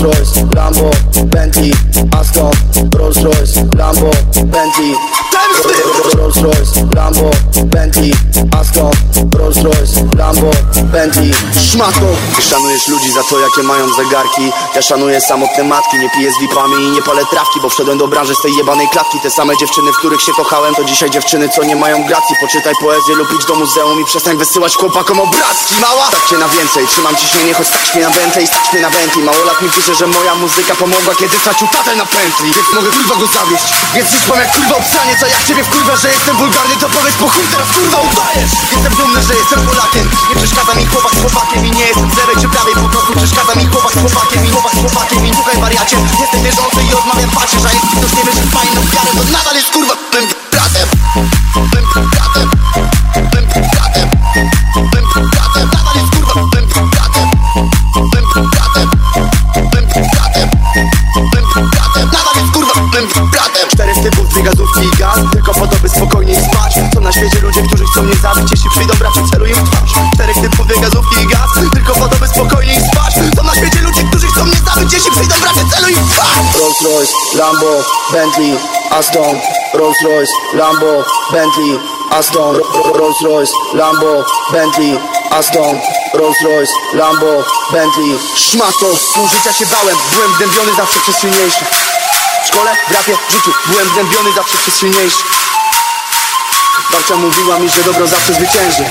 Rolls 0.00 0.16
Royce, 0.16 0.46
Lambo, 0.54 0.90
Bentley 1.26 1.72
Aston, 2.12 2.50
Rolls 2.96 3.22
Royce, 3.22 3.68
Lambo, 3.76 4.10
Bentley. 4.46 4.94
Rolls 6.16 6.40
Royce, 6.40 6.86
Lambo, 6.96 7.30
Bentley 7.66 8.12
Aston, 8.52 8.90
Rolls 9.36 9.58
Royce, 9.62 10.00
Lambo, 10.16 10.50
Bentley. 10.92 11.32
Szmato! 11.70 12.06
Ty 12.36 12.42
szanujesz 12.42 12.88
ludzi 12.88 13.12
za 13.12 13.22
to 13.22 13.40
jakie 13.40 13.62
mają 13.62 13.94
zegarki. 13.94 14.52
Ja 14.74 14.82
szanuję 14.82 15.20
samotne 15.20 15.64
matki, 15.64 15.98
nie 15.98 16.10
piję 16.10 16.32
z 16.32 16.40
vipami 16.40 16.84
i 16.84 16.90
nie 16.90 17.02
palę 17.02 17.22
trawki 17.30 17.60
Bo 17.62 17.68
wszedłem 17.68 17.98
do 17.98 18.08
branży 18.08 18.34
z 18.34 18.42
tej 18.42 18.56
jebanej 18.56 18.88
klatki. 18.88 19.20
Te 19.22 19.30
same 19.30 19.56
dziewczyny, 19.56 19.92
w 19.92 19.96
których 19.96 20.22
się 20.22 20.32
kochałem 20.32 20.74
To 20.74 20.84
dzisiaj 20.84 21.10
dziewczyny, 21.10 21.48
co 21.48 21.64
nie 21.64 21.76
mają 21.76 22.04
gracji. 22.06 22.36
Poczytaj 22.40 22.74
poezję 22.80 23.14
lub 23.14 23.28
idź 23.32 23.44
do 23.44 23.54
muzeum 23.54 24.00
I 24.00 24.04
przestań 24.04 24.36
wysyłać 24.36 24.74
chłopakom 24.76 25.20
obrazki, 25.20 25.74
mała! 25.80 26.08
Tak 26.10 26.26
cię 26.30 26.38
na 26.38 26.48
więcej, 26.48 26.86
trzymam 26.86 27.16
ciśnienie, 27.16 27.54
choć 27.54 27.66
stać 27.66 27.94
mnie 27.94 28.04
na 28.04 28.10
Bentley 28.10 28.46
Stać 28.46 28.72
mnie 28.72 28.82
na 28.82 28.90
Bentley, 28.90 29.24
mało 29.24 29.44
lat 29.44 29.62
mi 29.62 29.68
wyżej 29.68 29.89
Myślę, 29.90 30.06
że 30.06 30.18
moja 30.18 30.34
muzyka 30.34 30.74
pomogła, 30.74 31.14
kiedy 31.14 31.36
stracił 31.38 31.68
tatę 31.68 31.96
na 31.96 32.06
pętli. 32.06 32.48
Więc 32.56 32.68
mogę 32.74 32.90
kurwa 32.96 33.14
go 33.20 33.26
zawieść. 33.38 33.64
Więc 33.94 34.08
już 34.12 34.22
jak 34.44 34.52
kurwa 34.56 34.74
obsanie 34.82 35.12
Co 35.20 35.26
jak 35.26 35.42
ciebie 35.48 35.64
wkurwa, 35.64 35.96
że 35.96 36.08
jestem 36.14 36.36
wulgarny 36.36 36.76
To 36.76 36.88
powiedz 36.88 37.16
po 37.22 37.28
chuj 37.28 37.44
teraz 37.52 37.68
kurwa 37.76 37.98
udajesz. 38.08 38.52
Jestem 38.72 38.92
dumny, 38.98 39.22
że 39.22 39.34
jestem 39.40 39.60
Polakiem. 39.66 40.10
Nie 40.28 40.36
przeszkadza 40.36 40.74
mi 40.74 40.86
chłopak 40.86 41.12
z 41.14 41.20
chłopakiem 41.22 41.66
I 41.66 41.70
nie 41.70 41.84
jestem 41.90 42.10
zerek 42.16 42.36
czy 42.42 42.48
prawie 42.48 42.72
po 42.84 42.88
prostu 42.92 43.12
Przeszkadza 43.20 43.54
mi 43.54 43.66
chłopak 43.72 43.92
z 43.92 44.00
chłopakiem 44.02 44.40
I 44.46 44.50
chłopak 44.54 44.72
z 44.74 44.80
chłopakiem 44.82 45.26
I 45.26 45.34
słuchaj 45.34 45.56
wariacie. 45.64 45.96
Jestem 46.20 46.40
wierzący 46.46 46.80
i 46.88 46.94
odmawiam 47.00 47.30
pacierz 47.30 47.64
A 47.68 47.70
jeśli 47.74 47.88
ktoś 47.98 48.12
nie 48.16 48.24
wierzy 48.26 48.42
w 48.48 48.50
fajną 48.56 48.80
wiarę 48.92 49.10
To 49.18 49.24
nadal 49.36 49.54
jest 49.60 49.70
kurwa 49.74 49.94
tym 50.12 50.24
bratem. 50.52 50.88
Tym 51.54 51.64
bratem. 51.72 52.48
Tym 53.14 53.24
bratem. 53.72 54.08
Tym 54.74 54.84
bratem. 55.32 55.66
Nadal 55.74 55.94
jest 56.00 56.10
kurwa 56.14 56.32
tym 56.74 56.90
bratem. 56.90 57.28
Tym 58.34 58.46
bratem. 58.54 58.99
Typów, 64.02 64.28
dwie 64.28 64.42
gazówki 64.42 64.80
i 64.80 64.96
gaz. 64.98 65.18
Tylko 65.32 65.54
po 65.54 65.66
to 65.66 65.76
by 65.76 65.88
spokojniej 65.88 66.36
spać. 66.36 66.74
Są 66.94 67.00
na 67.00 67.12
świecie 67.12 67.40
ludzie, 67.40 67.62
którzy 67.62 67.84
chcą 67.84 68.02
mnie 68.02 68.14
zabić? 68.14 68.50
Jeśli 68.50 68.70
przyjdą 68.70 68.94
bracie, 68.98 69.20
celuj 69.32 69.50
im 69.50 69.56
w 69.56 69.70
twarz. 69.70 69.90
Czterech 70.14 70.36
typów, 70.36 70.66
dwie 70.66 70.80
gazówki 70.80 71.22
i 71.22 71.26
gaz. 71.26 71.50
Tylko 71.74 71.92
po 71.94 72.08
to 72.08 72.16
by 72.16 72.28
spokojniej 72.28 72.76
spać. 72.88 73.14
Są 73.36 73.42
na 73.42 73.54
świecie 73.54 73.80
ludzie, 73.80 74.04
którzy 74.04 74.26
chcą 74.26 74.44
mnie 74.44 74.56
zabić? 74.66 74.92
Jeśli 74.92 75.10
przyjdą 75.10 75.34
bracie, 75.40 75.60
celuj 75.74 75.92
im 75.92 76.04
w 76.04 76.12
twarz. 76.12 76.28
Rolls 76.60 76.80
Royce, 76.82 77.12
Lambo, 77.38 77.84
Bentley, 78.12 78.56
Aston. 78.90 79.36
Rolls 79.74 80.00
Royce, 80.04 80.32
Lambo, 80.54 81.04
Bentley, 81.32 81.78
Aston. 82.10 82.56
Rolls 82.94 83.20
Royce, 83.22 83.52
Lambo, 83.74 84.24
Bentley, 84.52 84.98
Aston. 85.30 85.80
Rolls 86.14 86.40
Royce, 86.44 86.72
Lambo, 86.94 87.44
Bentley. 87.72 88.18
Szmato, 88.36 88.86
pół 89.14 89.28
życia 89.28 89.52
się 89.52 89.66
bałem. 89.66 89.96
Byłem 90.14 90.32
gnębiony 90.38 90.74
zawsze 90.76 91.00
przez 91.00 91.18
silniejszy 91.20 91.64
W 92.44 92.46
szkole, 92.46 92.76
w 92.88 92.92
rapie, 92.92 93.16
w 93.28 93.32
życiu. 93.32 93.52
Byłem 93.66 93.88
gnębiony 93.88 94.32
zawsze 94.32 94.58
przez 94.58 94.78
silniejszy 94.78 95.24
Babcia 96.92 97.16
mówiła 97.16 97.58
mi, 97.58 97.68
że 97.70 97.84
dobro 97.84 98.06
zawsze 98.06 98.34
zwycięży. 98.34 98.84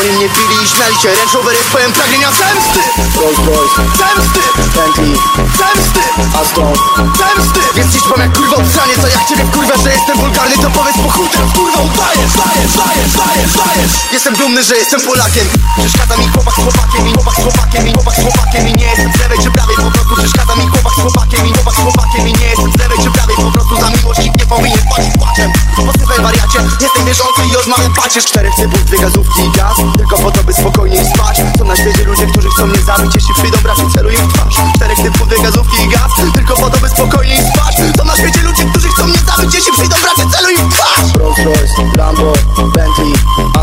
Oni 0.00 0.10
mnie 0.10 0.28
bili 0.28 0.64
i 0.64 0.68
śmiali 0.68 0.96
się. 0.96 1.08
Range 1.08 1.32
Rover 1.34 1.54
jest 1.54 1.70
pełen 1.70 1.92
pragnienia 1.92 2.30
zemsty! 2.30 2.80
Rolls 3.20 3.38
Royce, 3.38 3.82
zemsty! 4.02 4.40
Bentley, 4.76 5.14
zemsty! 5.60 6.00
Aston, 6.40 6.72
zemsty! 6.96 7.60
Więc 7.74 7.92
dziś 7.92 8.02
mam 8.10 8.20
jak 8.20 8.36
kurwa 8.36 8.56
obsranie 8.56 8.94
Co 9.00 9.08
jak 9.08 9.24
ciebie 9.28 9.44
kurwa, 9.44 9.76
że 9.76 9.92
jestem 9.92 10.16
wulgarny 10.18 10.56
To 10.58 10.70
powiedz 10.70 10.96
po 10.96 11.10
chuj, 11.10 11.28
teraz 11.28 11.52
kurwa 11.52 11.80
udajesz 11.80 12.32
Dajesz, 12.42 12.72
dajesz, 12.82 13.12
dajesz, 13.12 13.52
dajesz. 13.52 13.92
Jestem 14.12 14.34
dumny, 14.36 14.62
że 14.62 14.76
jestem 14.76 15.00
Polakiem. 15.00 15.46
Przeszkadza 15.78 16.16
mi 16.16 16.28
chłopak 16.28 16.54
z 16.54 16.56
chłopakiem 16.56 17.08
I 17.08 17.12
chłopak 17.12 17.34
z 17.34 17.42
chłopakiem 17.42 17.88
I 17.88 17.92
chłopak 17.92 18.14
z 18.14 18.22
chłopakiem 18.22 18.68
I 18.68 18.72
nie 18.74 18.86
jestem 18.86 19.12
z 19.12 19.18
lewej 19.18 19.38
czy 19.38 19.50
prawej 19.50 19.76
prostu 20.14 20.28
przeszkadza 20.28 20.54
mi 20.56 20.66
chłopak 20.68 20.92
z 20.92 21.00
chłopakiem 21.00 21.46
I 21.46 21.52
chłopak 21.52 21.74
z 21.74 21.76
chłopakiem 21.76 22.28
I 22.28 22.32
nie 22.32 22.46
jestem 22.46 22.72
z 22.72 22.76
lewej 22.78 22.98
czy 23.04 23.10
prawej 23.10 23.36
Po 23.36 23.50
prostu 23.50 23.74
za 23.80 23.90
miłość 23.90 24.20
nikt 24.20 24.38
nie 24.38 24.46
powinien 24.46 24.82
płacić 24.88 25.14
płaczem. 25.18 25.52
Posypaj 25.76 26.18
wariacie, 26.22 26.58
jestem 26.80 27.04
wierzący 27.06 27.40
i 27.52 27.56
odmawiam 27.56 27.94
pacierz 27.94 28.24
Czterech 28.24 28.54
typów, 28.54 28.84
dwie 28.84 28.98
gazówki 28.98 29.42
i 29.42 29.50
gaz 29.50 29.76
Tylko 29.96 30.16
po 30.18 30.30
to 30.30 30.44
by 30.44 30.52
spokojniej 30.52 31.04
spać. 31.14 31.36
Są 31.58 31.64
na 31.64 31.76
świecie 31.76 32.04
ludzie, 32.04 32.26
którzy 32.26 32.48
chcą 32.50 32.66
mnie 32.66 32.82
zabić 32.82 33.14
Jeśli 33.14 33.34
przyjdą 33.34 33.58
bracie, 33.62 33.82
celuj 33.94 34.14
im 34.14 34.28
w 34.28 34.32
twarz. 34.32 34.54
Czterech 34.76 34.98
typów, 34.98 35.28
dwie 35.28 35.42
gazówki 35.42 35.76
i 35.84 35.88
gaz 35.88 36.10
Tylko 36.34 36.54
po 36.54 36.70
to 36.70 36.78
by 36.78 36.88
spokojniej 36.88 37.38
spać. 37.50 37.74
Są 37.98 38.04
na 38.04 38.16
świecie 38.16 38.42
ludzie, 38.42 38.64
którzy 38.70 38.88
chcą 38.88 39.06
mnie 39.06 39.18
zabić 39.28 39.54
Jeśli 39.54 39.72
przyjdą 39.72 39.96
bracie, 40.02 40.24
celuj 40.36 40.54
im 40.60 40.70
w 40.70 40.74
twarz. 40.74 41.14
Rolls 41.14 41.38
Royce, 41.38 41.82
Lambo, 41.98 42.32
Bentley, 42.74 43.12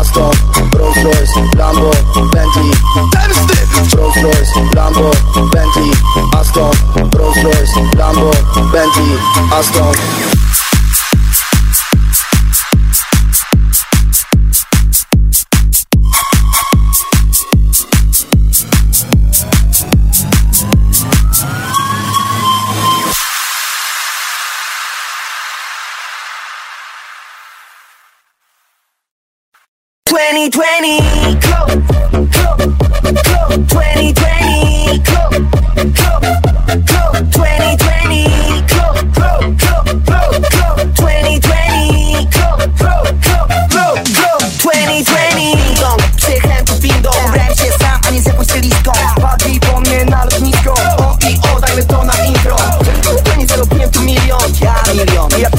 Aston. 0.00 0.30
Rolls 0.72 0.96
Royce, 0.96 1.40
Lambo, 1.58 1.90
Bentley. 2.32 2.70
Zemsty! 3.12 3.56
Rolls 3.96 4.16
Royce, 4.16 4.74
Lambo, 4.74 5.10
Bentley, 5.52 5.92
Aston 6.32 6.39
Rolls 6.40 7.36
Royce, 7.44 7.76
Lambo, 8.00 8.32
Bentley, 8.72 9.14
Aston 9.52 9.92
Twenty 30.06 30.50
twenty, 30.50 30.98
go, 31.40 31.66
go, 31.86 32.26
go. 32.26 32.56
Twenty 33.68 34.12
twenty, 34.12 34.98
go, 35.04 35.30
go, 35.92 36.29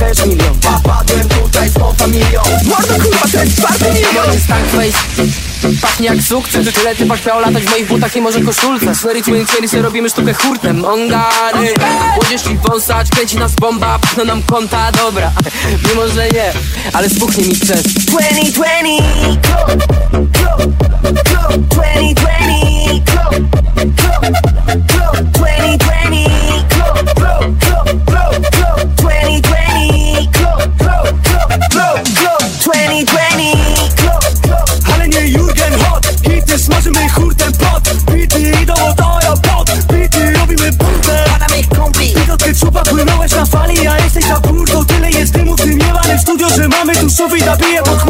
też 0.02 0.26
milion. 0.26 0.60
Padłem 0.84 1.30
tutaj 1.30 1.70
z 1.70 1.74
tą 1.74 1.93
familią. 1.93 2.41
Mordo 2.66 2.93
kurwa, 2.93 3.28
to 3.32 3.43
jest 3.43 3.58
czwarty 3.58 3.86
milion. 3.86 4.34
jest 4.34 4.47
tank 4.47 4.68
face 4.68 5.24
Pachnie 5.82 6.08
jak 6.08 6.22
sukces. 6.22 6.74
Tyle 6.74 6.95
typa 6.95 7.18
śmiał 7.18 7.39
latać 7.39 7.64
w 7.64 7.70
moich 7.72 7.88
butach 7.88 8.16
i 8.16 8.22
może 8.22 8.41
koszulce. 8.41 8.95
Swery 8.95 9.22
twin 9.22 9.45
sobie 9.68 9.82
robimy 9.82 10.10
sztukę 10.10 10.34
hurtem. 10.34 10.86
Ongary 10.86 11.74
Młodzież 12.16 12.41
i 12.52 12.58
wąsacz 12.58 13.10
Kręci 13.10 13.38
nas 13.38 13.56
bomba 13.56 13.99
Pchną 13.99 14.26
nam 14.26 14.43
konta. 14.43 14.91
Dobra 14.91 15.32
Mimo, 15.89 16.08
że 16.08 16.30
nie 16.30 16.54
Ale 16.93 17.10
spuchnie 17.10 17.43
mi 17.43 17.56
przez 17.56 17.84
2020, 17.84 19.02
go, 19.24 19.76
go, 19.78 20.20
go, 20.20 20.21
mamy 47.22 47.40
tu 47.40 47.92
sufit 47.92 48.01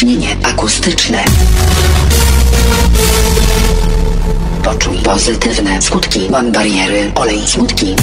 ciśnienie 0.00 0.36
akustyczne. 0.42 1.24
Poczuj 4.62 4.96
pozytywne 4.98 5.82
skutki. 5.82 6.28
Łam 6.30 6.52
bariery, 6.52 7.12
olej 7.14 7.46
smutki. 7.46 7.96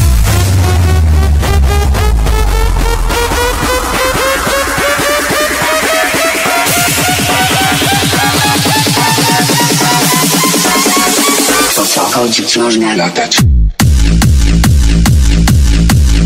Po 11.75 11.85
co 11.85 11.99
chodzić 11.99 12.57
można? 12.57 12.95
Latać. 12.95 13.37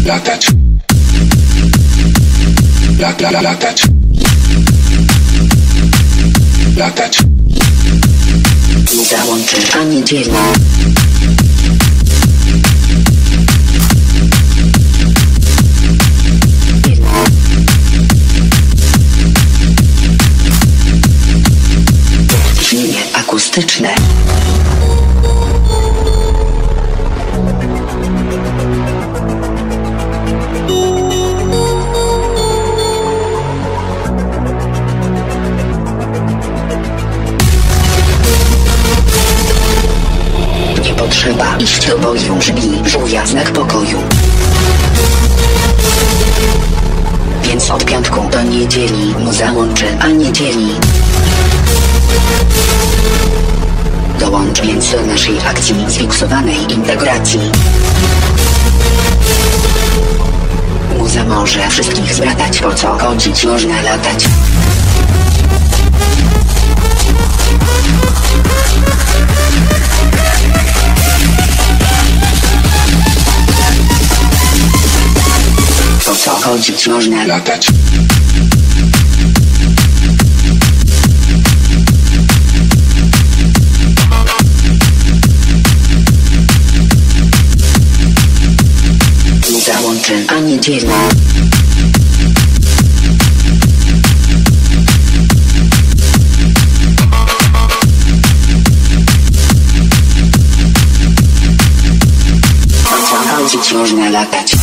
Latać. 0.06 0.48
Lat, 3.00 3.22
la, 3.22 3.30
la, 3.30 3.42
latać. 3.42 4.01
Latać. 6.78 7.24
Załączy, 9.10 9.58
a 9.80 9.84
nie 9.84 10.04
dzieli. 10.04 10.32
Brzmienie 22.58 23.00
akustyczne. 23.14 23.96
Potrzeba 41.22 41.58
iść 41.58 41.88
do 41.88 41.98
boju 41.98 42.36
Brzmi 42.36 42.82
żółwia 42.86 43.26
znak 43.26 43.52
pokoju. 43.52 43.98
Więc 47.44 47.72
od 47.72 47.86
piątku 47.86 48.30
do 48.32 48.44
niedzieli 48.44 49.16
Mu 49.20 49.34
załączy, 49.34 49.86
a 50.00 50.08
niedzieli. 50.08 50.76
Dołącz 54.20 54.62
więc 54.62 54.92
do 54.92 55.02
naszej 55.02 55.40
akcji 55.50 55.76
Zfiksowanej 55.88 56.72
integracji. 56.74 57.52
Muza 60.98 61.24
może 61.24 61.70
wszystkich 61.70 62.14
zbratać 62.14 62.60
Po 62.60 62.74
co 62.74 62.98
chodzić 62.98 63.46
można 63.46 63.82
latać 63.82 64.26
chodzić 76.42 76.88
można 76.88 77.26
latać. 77.26 77.68
Załączy, 89.66 90.26
a 90.28 90.40
nie 90.40 90.60
co 90.60 90.72
chodzić 103.16 103.74
można 103.74 104.10
latać 104.10 104.61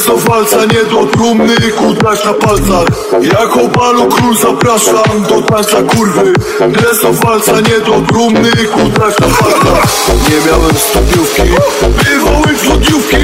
Dres 0.00 0.08
do 0.08 0.16
walca, 0.16 0.64
nie 0.64 0.84
do 0.84 1.06
trumny, 1.06 1.56
kudrać 1.56 2.24
na 2.24 2.34
palcach. 2.34 2.88
Jako 3.22 3.68
balu 3.68 4.08
król 4.08 4.36
zapraszam 4.36 5.22
do 5.28 5.42
tańca 5.42 5.82
kurwy. 5.82 6.32
Dres 6.68 7.02
do 7.02 7.12
walca, 7.12 7.52
nie 7.52 7.80
do 7.80 8.00
trumny, 8.08 8.50
kudrać 8.50 9.14
na 9.20 9.26
palcach. 9.26 9.86
Nie 10.30 10.36
miałem 10.46 10.74
studiówki, 10.76 11.42
bywały 12.04 12.46
wlodniówki 12.46 13.16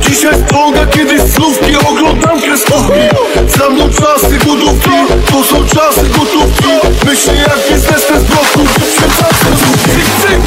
Dzisiaj 0.00 0.32
ściąga 0.46 0.86
kiedyś 0.86 1.20
słówki, 1.34 1.76
oglądam 1.90 2.40
kreskówki. 2.40 3.02
Za 3.58 3.70
mną 3.70 3.88
czasy 3.90 4.38
budówki, 4.44 4.90
to 5.30 5.44
są 5.44 5.66
czasy 5.66 6.02
gotówki. 6.02 6.64
Myślę 7.06 7.34
jak 7.34 7.58
biznes 7.70 8.06
ten 8.06 8.20
z 8.20 8.24
wyprzedzam 8.24 9.32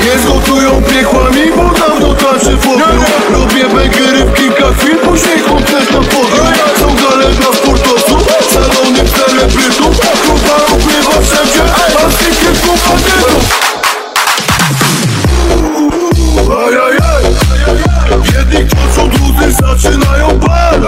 Nie 0.06 0.20
zgotują 0.20 0.84
piekłami, 0.84 1.42
bo 1.56 1.80
dawno 1.80 2.14
tańczę 2.14 2.58
w 2.58 2.68
ogóle 2.68 2.86
Robię 3.32 3.64
bęgery 3.76 4.26
w 4.26 4.34
kilka 4.34 4.74
chwil, 4.74 4.98
później 4.98 5.40
koncert 5.76 5.92
na 5.92 6.00
podium 6.00 6.48
Są 6.80 6.96
galeria 6.96 7.54
sportowców, 7.54 8.24
salony 8.54 9.10
celebrytów. 9.10 9.98
Grupa 10.26 10.56
ukrywa 10.76 11.22
wszędzie, 11.22 11.64
a 11.64 12.12
z 12.12 12.18
tych 12.18 12.46
Ajajaj, 16.68 17.24
jedni 18.26 18.70
kończą, 18.70 19.10
drudzy 19.10 19.52
zaczynają 19.52 20.40
bal 20.40 20.88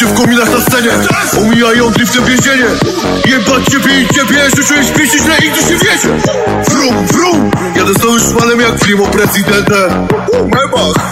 cię 0.00 0.06
w 0.06 0.14
kominach 0.14 0.50
na 0.50 0.60
scenie. 0.60 0.90
Omijają 1.40 1.90
driftem 1.90 2.24
więzienie. 2.24 2.70
Jebać 3.26 3.64
ciebie 3.64 4.00
i 4.00 4.14
ciebie 4.14 4.40
Życzę 4.56 4.84
śpieć 4.84 5.12
źle 5.12 5.36
i 5.38 5.50
tu 5.50 5.60
się 5.68 5.76
wiecie. 5.84 6.08
Wrum, 6.68 7.06
wrum. 7.06 7.50
Jadę 7.76 7.94
z 7.94 7.98
nowym 8.04 8.20
szpanem 8.20 8.60
jak 8.60 8.74
primo 8.74 9.06
prezydentę 9.06 10.06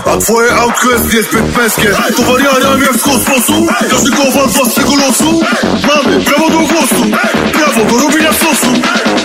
A 0.06 0.16
twoje 0.16 0.54
autko 0.54 0.90
jest 0.90 1.14
niezbyt 1.14 1.56
męskie 1.56 1.90
To 2.16 2.22
warianem 2.22 2.82
jak 2.82 2.96
z 2.96 3.02
kosmosu. 3.02 3.66
Każdy 3.90 4.10
kowal 4.10 4.48
własnego 4.48 4.96
losu. 4.96 5.40
Mamy 5.86 6.24
prawo 6.24 6.50
do 6.50 6.58
głosu. 6.58 7.02
Prawo 7.52 7.84
do 7.90 7.98
robienia 7.98 8.32
sosu. 8.32 8.72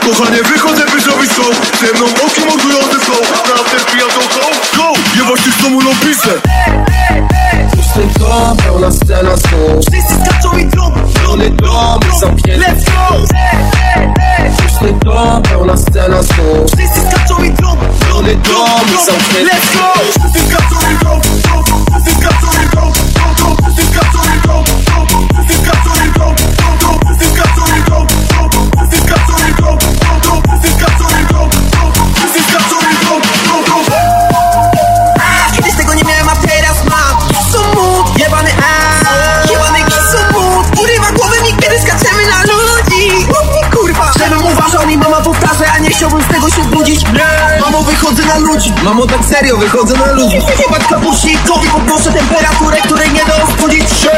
Kochanie 0.05 0.43
wychodzę 0.43 0.85
by 0.85 1.01
zrobić 1.01 1.31
show. 1.31 1.79
Ze 1.81 1.97
mną 1.97 2.05
oki 2.25 2.41
mordujące 2.41 3.05
są 3.05 3.13
Na 3.49 3.63
ten 3.69 3.85
pijam 3.91 4.09
go 4.09 4.47
Go! 4.77 4.93
Jebać 5.17 5.41
tych 5.41 5.55
co 5.61 5.69
mówią 5.69 5.89
pisze 6.01 7.42
Dom, 7.93 8.57
pełna 8.57 8.91
scena 8.91 9.37
znów 9.37 9.85
Wszyscy 9.91 10.25
skaczą 10.25 10.57
i 10.57 10.65
drum, 10.65 10.93
Pełny 11.13 11.49
dom, 11.49 11.99
zamknięty 12.19 12.65
Let's 12.65 12.85
go! 12.85 13.17
Pusty 14.63 14.93
dom, 15.05 15.41
pełna 15.43 15.77
scena 15.77 16.23
znów 16.23 16.71
Wszyscy 16.77 17.11
skaczą 17.11 17.43
i 17.43 17.49
drum, 17.51 17.77
Pełny 18.07 18.35
dom, 18.35 19.05
zamknięty 19.05 19.55
Let's 19.55 19.77
go! 19.77 19.93
Wszyscy 20.19 20.39
skaczą 20.49 20.91
i 20.91 20.97
drum, 20.97 21.21
Wszyscy 21.91 22.21
skaczą 22.21 22.47
i 22.63 22.69
drum, 22.69 22.91
Wszyscy 23.61 23.91
skaczą 23.91 24.19
i 24.35 24.41
drum, 24.41 24.63
Wszyscy 25.33 25.63
skaczą 25.63 25.93
i 26.05 26.11
drum, 26.11 26.35
Wszyscy 27.05 27.35
skaczą 27.35 27.63
i 27.77 27.83
drum, 27.83 28.07
Wszyscy 28.75 28.97
skaczą 29.05 29.35
i 29.49 29.53
drum, 29.53 29.77
Wszyscy 30.49 30.77
skaczą 30.77 31.05
i 31.09 31.25
drum, 31.25 31.49
drum 31.51 32.03
Wszyscy 32.15 32.39
skaczą 32.49 32.77
i 32.81 32.93
drum, 32.93 33.09
drum, 33.09 33.21
drum 33.21 33.22
Mi 44.73 44.97
mama 44.97 45.21
powtarza, 45.21 45.65
a 45.75 45.79
nie 45.79 45.89
chciałbym 45.89 46.21
z 46.21 46.27
tego 46.27 46.49
się 46.49 46.63
budzić 46.63 47.01
Mamo 47.61 47.83
wychodzę 47.83 48.25
na 48.25 48.37
ludzi. 48.37 48.73
Mamo 48.83 49.05
tak 49.05 49.25
serio 49.25 49.57
wychodzę 49.57 49.97
na 49.97 50.11
ludzi. 50.11 50.35
Jebać 50.35 50.87
kapusikowi 50.89 51.69
podnoszę 51.69 52.13
temperaturę, 52.13 52.77
której 52.77 53.11
nie 53.11 53.25
da 53.25 53.43
ostudzić 53.43 53.89
się 53.89 54.09